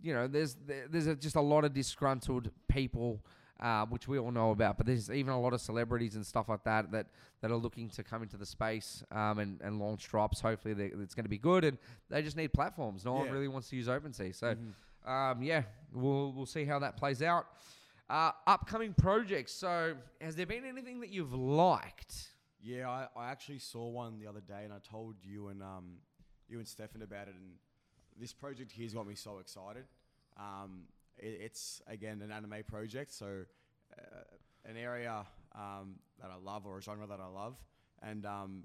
[0.03, 0.57] you know there's
[0.91, 3.25] there's a, just a lot of disgruntled people.
[3.61, 6.49] Uh, which we all know about, but there's even a lot of celebrities and stuff
[6.49, 7.07] like that that,
[7.41, 10.41] that are looking to come into the space um, and, and launch drops.
[10.41, 11.79] Hopefully, they, it's going to be good, and
[12.11, 13.05] they just need platforms.
[13.05, 15.09] No one really wants to use OpenSea, so Mhm.
[15.09, 15.63] um, yeah,
[15.95, 17.47] we'll we'll see how that plays out.
[18.11, 19.53] Uh, upcoming projects.
[19.53, 22.29] So, has there been anything that you've liked?
[22.61, 25.99] Yeah, I, I actually saw one the other day, and I told you and um,
[26.49, 27.35] you and Stefan about it.
[27.35, 27.53] And
[28.19, 29.85] this project here's got me so excited.
[30.37, 30.83] Um,
[31.17, 33.45] it, it's again an anime project, so
[33.99, 35.25] uh, an area
[35.55, 37.57] um, that I love or a genre that I love,
[38.03, 38.65] and um,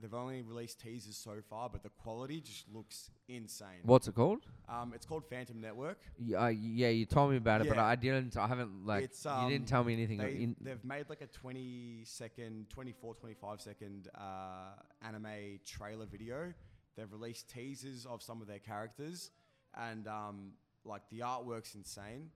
[0.00, 3.82] they've only released teasers so far, but the quality just looks insane.
[3.82, 4.40] What's it called?
[4.68, 5.98] Um, it's called Phantom Network.
[6.18, 8.36] Yeah, uh, yeah, you told me about it, but I didn't.
[8.36, 9.04] I haven't like.
[9.04, 10.18] It's, you um, didn't tell me anything.
[10.18, 16.52] They, they've made like a 20 second, 24, 25 second uh, anime trailer video.
[16.96, 19.30] They've released teasers of some of their characters,
[19.76, 20.52] and um,
[20.84, 22.30] like the artwork's insane.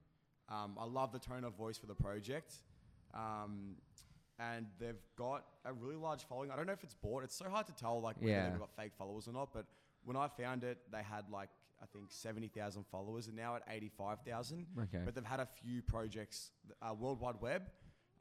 [0.49, 2.53] Um, I love the tone of voice for the project.
[3.13, 3.75] Um,
[4.39, 6.51] and they've got a really large following.
[6.51, 7.23] I don't know if it's bought.
[7.23, 8.49] It's so hard to tell, like whether Yeah.
[8.49, 9.53] they've got fake followers or not.
[9.53, 9.65] But
[10.03, 11.49] when I found it, they had like
[11.81, 14.67] I think seventy thousand followers, and now at eighty-five thousand.
[14.83, 15.01] okay.
[15.05, 16.51] But they've had a few projects.
[16.81, 17.63] Uh, World Wide Web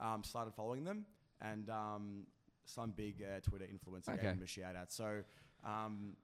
[0.01, 1.07] um, started following them,
[1.41, 2.27] and um,
[2.65, 4.23] some big uh, Twitter influencer Okay.
[4.23, 4.93] gave them a shout out.
[4.93, 5.23] So
[5.65, 6.17] um,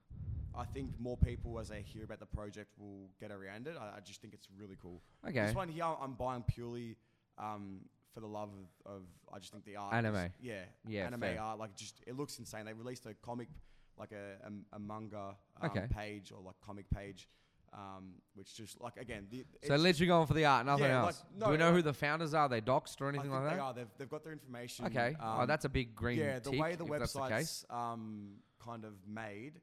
[0.55, 3.75] I think more people, as they hear about the project, will get around it.
[3.79, 5.01] I, I just think it's really cool.
[5.27, 5.45] okay.
[5.45, 6.97] This one here, I'm buying purely
[7.37, 7.79] um,
[8.19, 8.49] for the love
[8.85, 9.01] of, of.
[9.33, 9.93] I just think the art.
[9.93, 10.29] is- Anime.
[10.41, 10.61] yeah.
[10.87, 11.41] Yeah, Anime fair.
[11.41, 12.65] art, like just it looks insane.
[12.65, 13.47] They released a comic,
[13.97, 15.85] like a a, a manga um, Okay.
[15.89, 17.27] page or like comic page.
[17.71, 21.07] Um, which just like again, the, So literally going for the art, nothing Yeah, like,
[21.13, 21.23] else.
[21.37, 22.41] no, Do we know like- who the founders are?
[22.45, 23.59] Are they doxed or anything like they that?
[23.59, 23.73] are.
[23.75, 24.85] They've, they've got their information.
[24.87, 25.15] Okay.
[25.21, 26.39] oh, um, that's a big green yeah.
[26.39, 27.29] The tick, way the that's the case.
[27.29, 29.61] website's um, kind of made,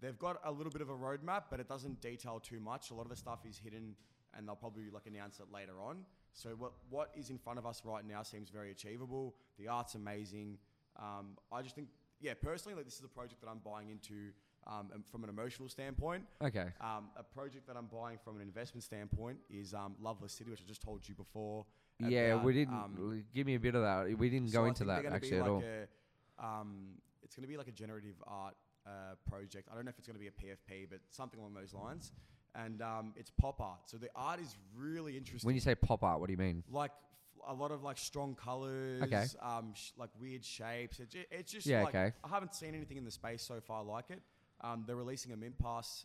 [0.00, 2.92] they've got a little bit of a roadmap, but it doesn't detail too much.
[2.92, 3.96] A lot of the stuff is hidden,
[4.36, 6.04] and they'll probably like announce it later on.
[6.32, 9.34] So what what is in front of us right now seems very achievable.
[9.58, 10.58] The art's amazing.
[10.98, 11.88] Um, I just think,
[12.20, 14.32] yeah, personally, like this is a project that I'm buying into
[14.66, 16.24] um, from an emotional standpoint.
[16.42, 16.66] Okay.
[16.80, 20.60] Um, a project that I'm buying from an investment standpoint is um, Loveless City, which
[20.64, 21.64] I just told you before.
[22.00, 22.74] Yeah, about, we didn't.
[22.74, 24.16] um, give me a bit of that.
[24.18, 25.62] We didn't so go I into that actually be at all.
[25.64, 26.90] A, um,
[27.22, 28.54] it's going to be like a generative art
[28.86, 29.68] uh, project.
[29.70, 32.12] I don't know if it's going to be a PFP, but something along those lines.
[32.54, 33.80] And um, it's pop art.
[33.86, 35.46] So the art is really interesting.
[35.46, 36.64] When you say pop art, what do you mean?
[36.70, 39.24] like f- a lot of like strong colors, Okay.
[39.40, 40.98] um, sh- like weird shapes.
[40.98, 42.12] It, it's just Yeah, like okay.
[42.24, 44.20] I haven't seen anything in the space so far like it.
[44.60, 46.04] Um, they're releasing a mint pass.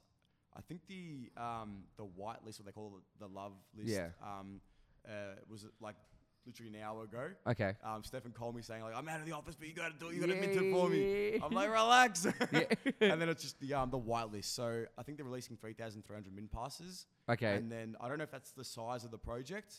[0.56, 4.10] I think the um, the white list, what they call it, the love list, Yeah.
[4.22, 4.62] um,
[5.08, 5.96] uh, was like
[6.46, 7.30] literally an hour ago.
[7.48, 7.74] Okay.
[7.84, 10.00] Um, Stephen called me saying like, "I'm out of the office, but you got to
[10.00, 10.16] do, it.
[10.16, 12.28] you got to mint it for me." I'm like, "Relax."
[13.02, 14.56] And then it's just the um, the white list.
[14.56, 17.06] So I think they're releasing 3,300 mint passes.
[17.30, 17.56] Okay.
[17.56, 19.74] And then I don't know if that's the size of the project,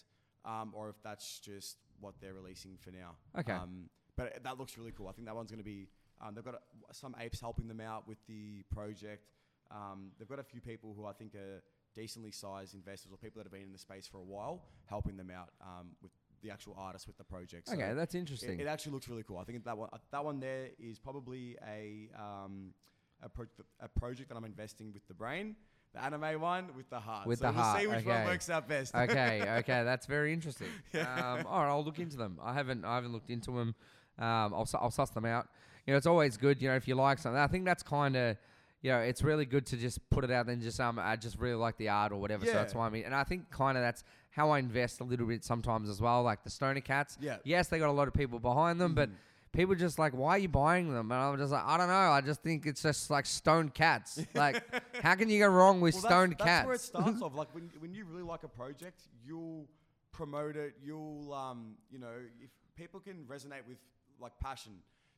[0.45, 3.17] um, or if that's just what they're releasing for now.
[3.39, 3.53] Okay.
[3.53, 5.09] Um, but that looks really cool.
[5.09, 5.89] I think that one's going to be.
[6.25, 6.59] Um, they've got uh,
[6.93, 9.31] some apes helping them out with the project.
[9.71, 11.63] Um, they've got a few people who I think are
[11.95, 15.17] decently sized investors or people that have been in the space for a while, helping
[15.17, 16.13] them out um, with
[16.45, 17.69] the actual artist with the project.
[17.69, 18.61] So okay, that's interesting.
[18.61, 19.39] it actually looks really cool.
[19.39, 22.75] I think that one, that one there is probably a um,
[23.23, 23.47] a, pro-
[23.81, 25.57] a project that I'm investing with the brain.
[25.95, 27.27] The anime one with the heart.
[27.27, 28.27] With so the we'll heart, see which one okay.
[28.27, 28.95] works out best.
[28.95, 30.69] okay, okay, that's very interesting.
[30.95, 32.39] Um, all right, I'll look into them.
[32.43, 33.75] I haven't, I haven't looked into them.
[34.19, 35.49] Um, I'll, I'll suss them out.
[35.87, 36.61] You know, it's always good.
[36.61, 38.37] You know, if you like something, I think that's kind of,
[38.85, 41.39] you know, it's really good to just put it out and just um, I just
[41.39, 42.45] really like the art or whatever.
[42.45, 45.05] So that's why I mean, and I think kind of that's how I invest a
[45.05, 46.23] little bit sometimes as well.
[46.23, 47.17] Like the Stoner Cats.
[47.19, 47.39] Yeah.
[47.45, 49.09] Yes, they got a lot of people behind them, but.
[49.53, 51.13] People just like, why are you buying them?
[51.13, 51.95] And I'm just like, I don't know.
[51.95, 54.21] I just think it's just like stoned cats.
[54.35, 54.61] Like,
[55.01, 56.59] how can you go wrong with Well, stoned that's, cats?
[56.59, 57.37] That's where it starts off.
[57.37, 59.69] Like when, when you really like a project, you'll
[60.11, 60.75] promote it.
[60.85, 62.11] You'll um, you know,
[62.43, 63.79] if people can resonate with
[64.21, 64.73] like passion.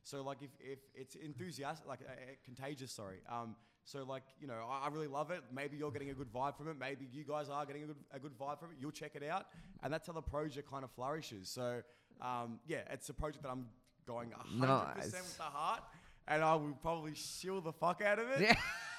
[0.07, 2.91] So like if, if it's enthusiastic, like uh, uh, contagious.
[2.91, 3.17] Sorry.
[3.29, 5.41] Um, so like you know, I, I really love it.
[5.53, 6.77] Maybe you're getting a good vibe from it.
[6.79, 8.77] Maybe you guys are getting a good a good vibe from it.
[8.79, 9.47] You'll check it out,
[9.83, 11.49] and that's how the project kind of flourishes.
[11.49, 11.81] So
[12.21, 13.65] um, yeah, it's a project that I'm
[14.05, 15.11] going 100% Nice.
[15.11, 15.83] with the heart,
[16.27, 18.55] and I will probably shill the fuck out of it Yeah.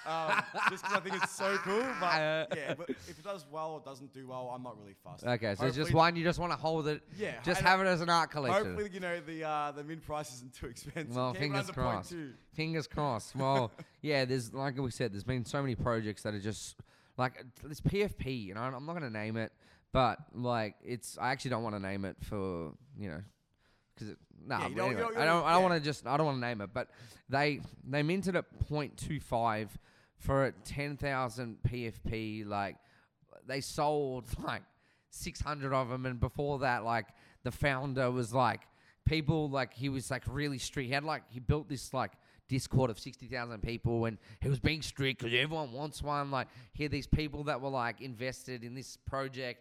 [0.08, 1.84] Um, just because I think it's so cool.
[2.00, 4.94] But Uh, yeah, but if it does well or doesn't do well, I'm not really
[5.04, 5.24] fussed.
[5.24, 7.02] Okay, so it's just Hopefully- one you just want to hold it.
[7.18, 8.64] Yeah, Just and have it as an art collection.
[8.76, 11.14] Hopefully, you know the uh, the min price isn't too expensive.
[11.14, 12.12] Well, Keep it fingers under crossed.
[12.14, 12.32] 0.2.
[12.54, 13.36] Fingers crossed.
[13.36, 13.70] Well,
[14.02, 16.76] yeah, there's like we said, there's been so many projects that are just
[17.16, 18.44] like this PFP.
[18.46, 19.52] You know, I'm not gonna name it,
[19.92, 23.20] but like it's I actually don't want to name it for you know
[23.94, 24.14] because
[24.46, 25.44] no, Yeah, you don't- you anyway, don't- you I don't.
[25.44, 25.68] I don't yeah.
[25.68, 26.06] want to just.
[26.06, 26.88] I don't want to name it, but
[27.28, 29.68] they they minted at 0.25
[30.18, 32.46] for a 10,000 PFP.
[32.46, 32.76] Like
[33.46, 34.62] they sold like
[35.10, 37.06] 600 of them, and before that, like
[37.44, 38.62] the founder was like
[39.06, 40.88] people like he was like really strict.
[40.88, 42.12] He had like he built this like
[42.48, 46.30] Discord of 60,000 people and he was being strict because everyone wants one.
[46.30, 49.60] Like, here, these people that were like invested in this project,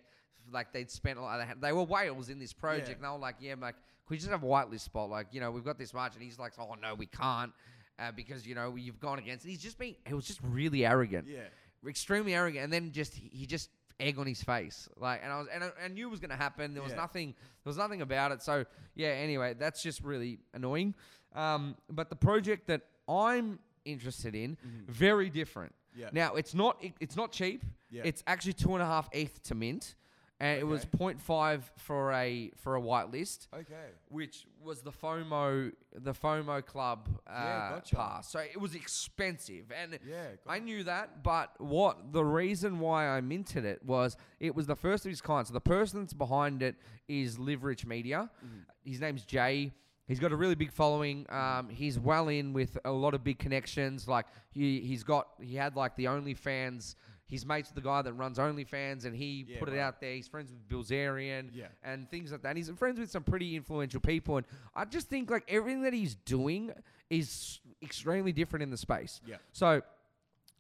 [0.51, 2.87] like they'd spent, a lot, they, had, they were whales in this project.
[2.87, 2.95] Yeah.
[2.95, 5.09] And they were like, yeah, like, can we just have a whitelist spot?
[5.09, 6.13] Like, you know, we've got this much.
[6.15, 7.51] And he's like, oh, no, we can't
[7.99, 9.45] uh, because, you know, you've gone against.
[9.45, 11.41] And he's just being, he was just really arrogant Yeah.
[11.87, 13.69] extremely arrogant, and then just he he just
[13.99, 16.29] egg on his face, like, and I was and I, I knew it was going
[16.29, 16.73] to happen.
[16.73, 16.97] There was Yeah.
[16.99, 17.29] nothing,
[17.63, 18.41] there was nothing about it.
[18.43, 20.93] So yeah, anyway, that's just really annoying.
[21.33, 25.73] Um, but the project that I'm interested in, very different.
[25.73, 26.01] Mm-hmm.
[26.01, 26.09] Yeah.
[26.13, 27.63] Now it's not it, it's not cheap.
[27.89, 28.03] Yeah.
[28.05, 29.95] It's actually two and a half ETH to mint,
[30.39, 31.15] and it was Okay.
[31.15, 33.87] 0.5 for a for a whitelist Okay.
[34.09, 37.95] which was the FOMO the FOMO club uh, Yeah, gotcha.
[37.95, 38.29] pass.
[38.31, 41.23] So it was expensive, and Yeah, I knew that.
[41.23, 45.21] But what the reason why I minted it was it was the first of its
[45.21, 45.45] kind.
[45.47, 46.75] So the person that's behind it
[47.07, 48.29] is Live Media.
[48.45, 48.59] Mm-hmm.
[48.91, 49.71] His name's Jay.
[50.07, 51.25] He's got a really big following.
[51.29, 54.07] Um, he's well in with a lot of big connections.
[54.07, 56.95] Like he he's got he had like the OnlyFans.
[57.27, 60.13] He's mates with the guy that runs OnlyFans, and he Yeah, put it out there.
[60.13, 61.67] He's friends with Bilzerian Yeah.
[61.83, 62.49] and things like that.
[62.49, 65.93] And He's friends with some pretty influential people, and I just think like everything that
[65.93, 66.71] he's doing
[67.09, 69.19] is extremely different in the space.
[69.25, 69.37] Yeah.
[69.51, 69.81] So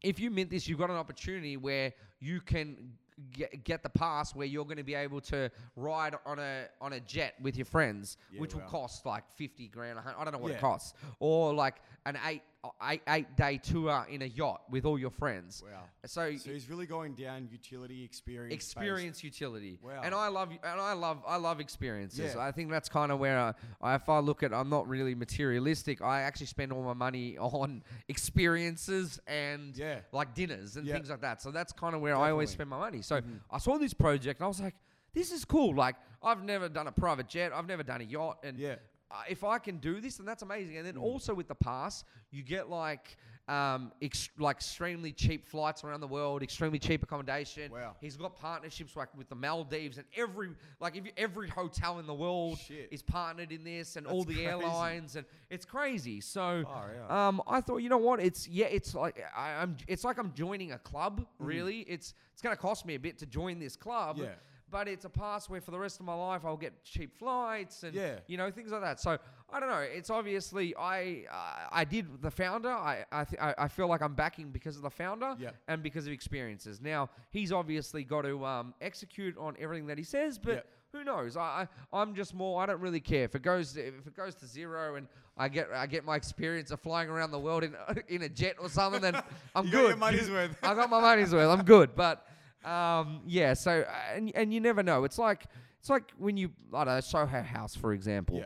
[0.03, 2.93] if you mint this, you've got an opportunity where you can
[3.31, 6.93] get, get the pass where you're going to be able to ride on a on
[6.93, 9.97] a jet with your friends, Yeah, which will cost like fifty grand.
[9.99, 12.43] I don't know what it costs, or like an eight
[12.83, 15.63] eight eight day tour in a yacht with all your friends.
[15.65, 15.83] Wow.
[16.05, 18.53] So, So he's really going down utility experience.
[18.53, 18.71] based.
[18.75, 19.79] experience utility.
[19.81, 20.01] Wow.
[20.03, 22.33] And I love and I love I love experiences.
[22.35, 22.41] Yeah.
[22.41, 25.15] I think that's kind of where I, I if I look at I'm not really
[25.15, 26.01] materialistic.
[26.01, 27.83] I actually spend all my money on
[28.41, 29.99] experiences and Yeah.
[30.11, 30.93] like dinners and Yeah.
[30.95, 31.41] things like that.
[31.41, 32.53] So that's kind of where I always Mm-hmm.
[32.57, 33.01] spend my money.
[33.01, 34.75] So I saw this project and I was like,
[35.13, 35.75] this is cool.
[35.75, 37.51] Like I've never done a private jet.
[37.53, 38.75] I've never done a yacht and Yeah.
[39.09, 40.77] Uh, if I can do this, then that's amazing.
[40.77, 45.83] And then also with the pass, you get like um, ex- like extremely cheap flights
[45.85, 47.71] around the world, extremely cheap accommodation.
[47.71, 47.95] Wow.
[48.01, 50.49] He's got partnerships like with the Maldives and every
[50.81, 52.89] like if you, every hotel in the world Shit.
[52.91, 54.47] is partnered in this, and all the crazy.
[54.47, 56.19] airlines, and it's crazy.
[56.19, 57.11] So, Far out.
[57.11, 58.19] um, I thought, you know what?
[58.19, 59.77] It's yeah, it's like I, I'm.
[59.87, 61.25] It's like I'm joining a club.
[61.39, 64.17] Really, it's it's going to cost me a bit to join this club.
[64.17, 64.23] Mm.
[64.23, 64.29] Yeah.
[64.69, 67.83] But it's a pass where for the rest of my life I'll get cheap flights
[67.83, 68.19] and Yeah.
[68.27, 68.99] you know things like that.
[68.99, 69.17] So
[69.49, 69.79] I don't know.
[69.79, 72.69] It's obviously I uh, I did the founder.
[72.69, 75.51] I I, th- I feel like I'm backing because of the founder Yeah.
[75.69, 76.81] and because of experiences.
[76.81, 80.53] Now he's obviously got to um, execute on everything that he says, but.
[80.55, 80.61] Yeah.
[80.93, 81.35] Who knows?
[81.35, 82.61] I, I I'm just more.
[82.63, 85.05] I don't really care if it goes if it goes to zero and
[85.37, 87.75] I get I get my experience of flying around the world in
[88.07, 89.01] in a jet or something.
[89.01, 89.15] Then
[89.55, 89.73] I'm good.
[89.73, 90.57] got your money's worth.
[90.63, 91.49] I got my money's worth.
[91.59, 91.93] I'm good.
[91.93, 92.25] But
[92.63, 93.53] um, yeah.
[93.53, 95.03] So and and you never know.
[95.03, 95.45] It's like
[95.79, 98.37] it's like when you I don't know Soho House for example.
[98.37, 98.45] Yeah.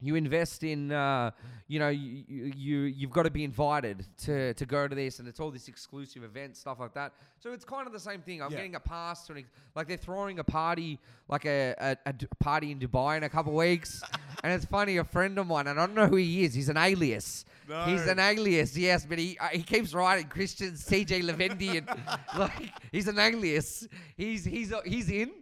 [0.00, 1.32] You invest in, uh,
[1.66, 5.18] you know, you, you you- you've got to be invited to, to go to this,
[5.18, 7.12] and it's all this exclusive event stuff like that.
[7.40, 8.40] So it's kind of the same thing.
[8.40, 8.58] I'm Yeah.
[8.58, 12.70] getting a pass to an, ex- like they're throwing a party, like a a party
[12.70, 14.02] in Dubai in a couple of weeks,
[14.44, 14.98] and it's funny.
[14.98, 16.54] A friend of mine, and I don't know who he is.
[16.54, 17.44] He's an alias.
[17.86, 21.86] He's an alias, yes, but he uh, he keeps writing Christian CJ Levendi and
[22.38, 23.86] like he's an alias.
[24.16, 25.32] He's he's uh, he's in.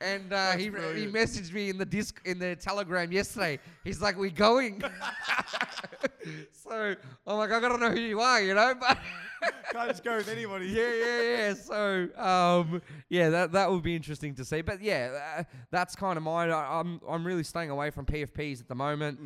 [0.00, 1.12] And uh, he, he brilliant.
[1.12, 3.58] messaged me in the disc in the telegram yesterday.
[3.82, 4.80] He's like, "We're going?"
[6.52, 6.94] so
[7.26, 8.74] I'm like, "I gotta know who you are," you know.
[8.78, 8.98] But
[9.72, 10.66] Can't just go with anybody.
[10.68, 11.54] yeah, yeah, yeah.
[11.54, 14.60] So um, yeah, that that would be interesting to see.
[14.62, 16.50] But yeah, uh, that's kind of mine.
[16.50, 19.18] I, I'm I'm really staying away from PFPs at the moment.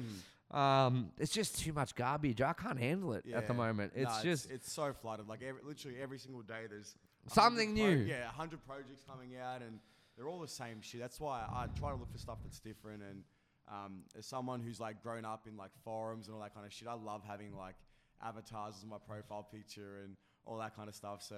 [0.50, 2.42] Um, it's just too much garbage.
[2.42, 3.58] I can't handle it at the Yeah.
[3.58, 3.92] moment.
[3.96, 5.26] It's Nah, just it's, so flooded.
[5.26, 6.94] Like every, literally every single day, there's
[7.26, 8.04] a Something hundred new.
[8.04, 9.78] yeah, hundred projects coming out, and
[10.16, 11.00] they're all the same shit.
[11.00, 13.02] That's why I try to look for stuff that's different.
[13.02, 13.22] And
[13.68, 16.72] um, as someone who's like grown up in like forums and all that kind of
[16.72, 17.76] shit, I love having like
[18.22, 21.22] avatars as my profile picture and all that kind of stuff.
[21.22, 21.36] So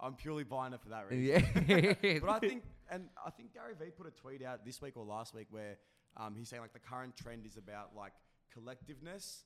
[0.00, 1.44] I'm purely buying it for that reason.
[1.68, 2.18] yeah.
[2.20, 5.04] But I think, and I think Gary Vee put a tweet out this week or
[5.04, 5.76] last week where
[6.16, 8.12] um, he's saying like the current trend is about like
[8.56, 9.42] collectiveness,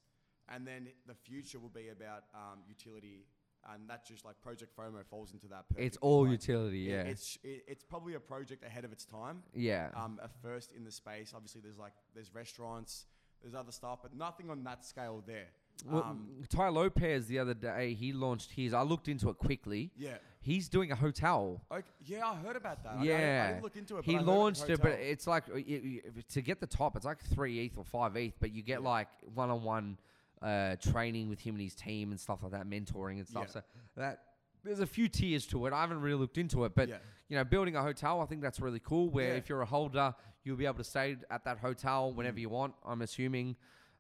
[0.48, 3.26] and then the future will be about um, utility,
[3.72, 5.64] and that just like Project FOMO falls into that.
[5.76, 6.88] it's all Like, utility.
[6.88, 7.02] it- Yeah.
[7.10, 9.42] it's it, it's probably a project ahead of its time.
[9.54, 9.90] yeah.
[9.94, 11.32] Um, a first in the space.
[11.34, 13.06] Obviously, there's like there's restaurants,
[13.42, 15.48] there's other stuff, but nothing on that scale there.
[15.86, 18.74] Well, Um, Tai Lopez the other day he launched his.
[18.74, 19.90] I looked into it quickly.
[19.96, 20.18] yeah.
[20.44, 21.62] He's doing a hotel.
[21.70, 22.94] Okay, yeah, I heard about that.
[22.96, 24.04] I- I, yeah, I, didn't look into it.
[24.04, 26.58] He but I heard about the launched it, but it's like y- y- to get
[26.60, 28.88] the top, it's like three ETH or five ETH, but you get Yeah.
[28.88, 29.98] like one-on-one
[30.43, 33.45] uh, training with him and his team and stuff like that, mentoring and stuff.
[33.47, 33.53] Yeah.
[33.53, 33.62] So
[33.97, 34.22] that
[34.64, 35.72] there's a few tiers to it.
[35.72, 36.99] I haven't really looked into it, but Yeah.
[37.28, 39.09] you know, building a hotel, I think that's really cool.
[39.11, 39.34] Where Yeah.
[39.34, 40.14] if you're a holder,
[40.45, 42.43] you'll be able to stay at that hotel whenever Mm.
[42.43, 42.74] you want.
[42.84, 43.57] I'm assuming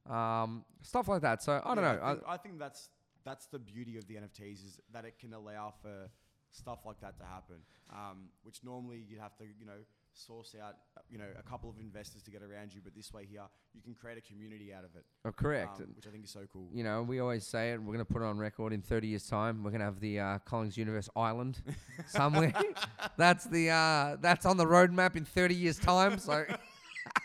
[0.06, 1.42] um, stuff like that.
[1.42, 2.00] So I don't know.
[2.02, 2.90] I think, I think that's
[3.24, 6.10] that's the beauty of the NFTs is that it can allow for
[6.50, 7.56] stuff like that to happen,
[7.92, 9.78] um, which normally you'd have to you know
[10.14, 10.74] source out
[11.10, 13.42] you know a couple of investors to get around you, but this way here
[13.74, 15.80] you can create a community out of it, oh, correct.
[15.80, 16.68] um, which I think is so cool.
[16.72, 17.78] you know, we always say it.
[17.80, 19.62] We're going to put it on record in 30 years' time.
[19.64, 21.60] We're going to have the uh, Collins Universe Island
[22.06, 22.52] somewhere.
[23.16, 26.18] that's the uh, that's on the roadmap in 30 years' time.
[26.18, 26.44] So,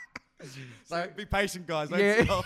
[0.86, 1.90] so be patient, guys.
[1.90, 2.24] Don't Yeah.
[2.24, 2.46] stop.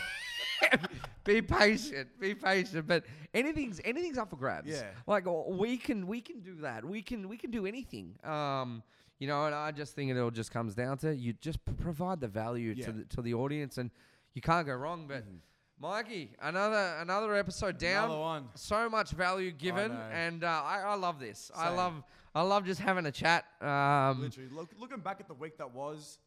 [1.24, 2.88] be patient, be patient.
[2.88, 4.68] But anything's anything's up for grabs.
[4.70, 4.84] Yeah.
[5.08, 6.86] Like we can we can do that.
[6.86, 8.16] We can we can do anything.
[8.24, 8.84] Um,
[9.22, 11.74] you know, and I just think it all just comes down to you just p-
[11.74, 12.86] provide the value Yeah.
[12.88, 13.92] to the to the audience, and
[14.34, 15.08] you can't go wrong.
[15.08, 15.40] But Mhm.
[15.80, 18.50] Mikey, another another episode down Another one.
[18.56, 20.10] so much value given, know.
[20.12, 21.52] and uh, I, I love this.
[21.56, 21.94] I love
[22.34, 23.46] I love just having a chat.
[23.62, 26.18] Um, Literally, look, looking back at the week that was,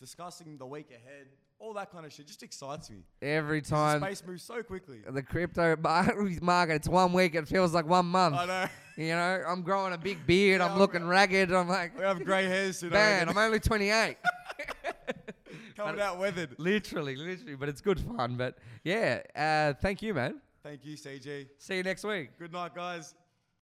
[0.00, 1.26] discussing the week ahead,
[1.60, 2.98] all that kind of shit just excites me.
[3.20, 5.00] every 'Cause the time space moves so quickly.
[5.08, 5.76] the crypto
[6.42, 7.34] market, it's one week.
[7.34, 8.36] It feels like one month.
[8.36, 8.66] I know.
[8.96, 10.58] You know, I'm growing a big beard.
[10.60, 11.52] Yeah, I'm I'm- looking ragged.
[11.52, 12.82] I'm like, We have grey hairs.
[12.82, 13.28] I man.
[13.28, 14.16] I'm only 28.
[15.76, 16.54] coming out weathered.
[16.58, 18.36] literally, literally, but it's good fun.
[18.36, 20.40] But yeah, uh, thank you, man.
[20.62, 21.46] Thank you, CG.
[21.58, 22.30] See you next week.
[22.38, 23.14] Good night, guys.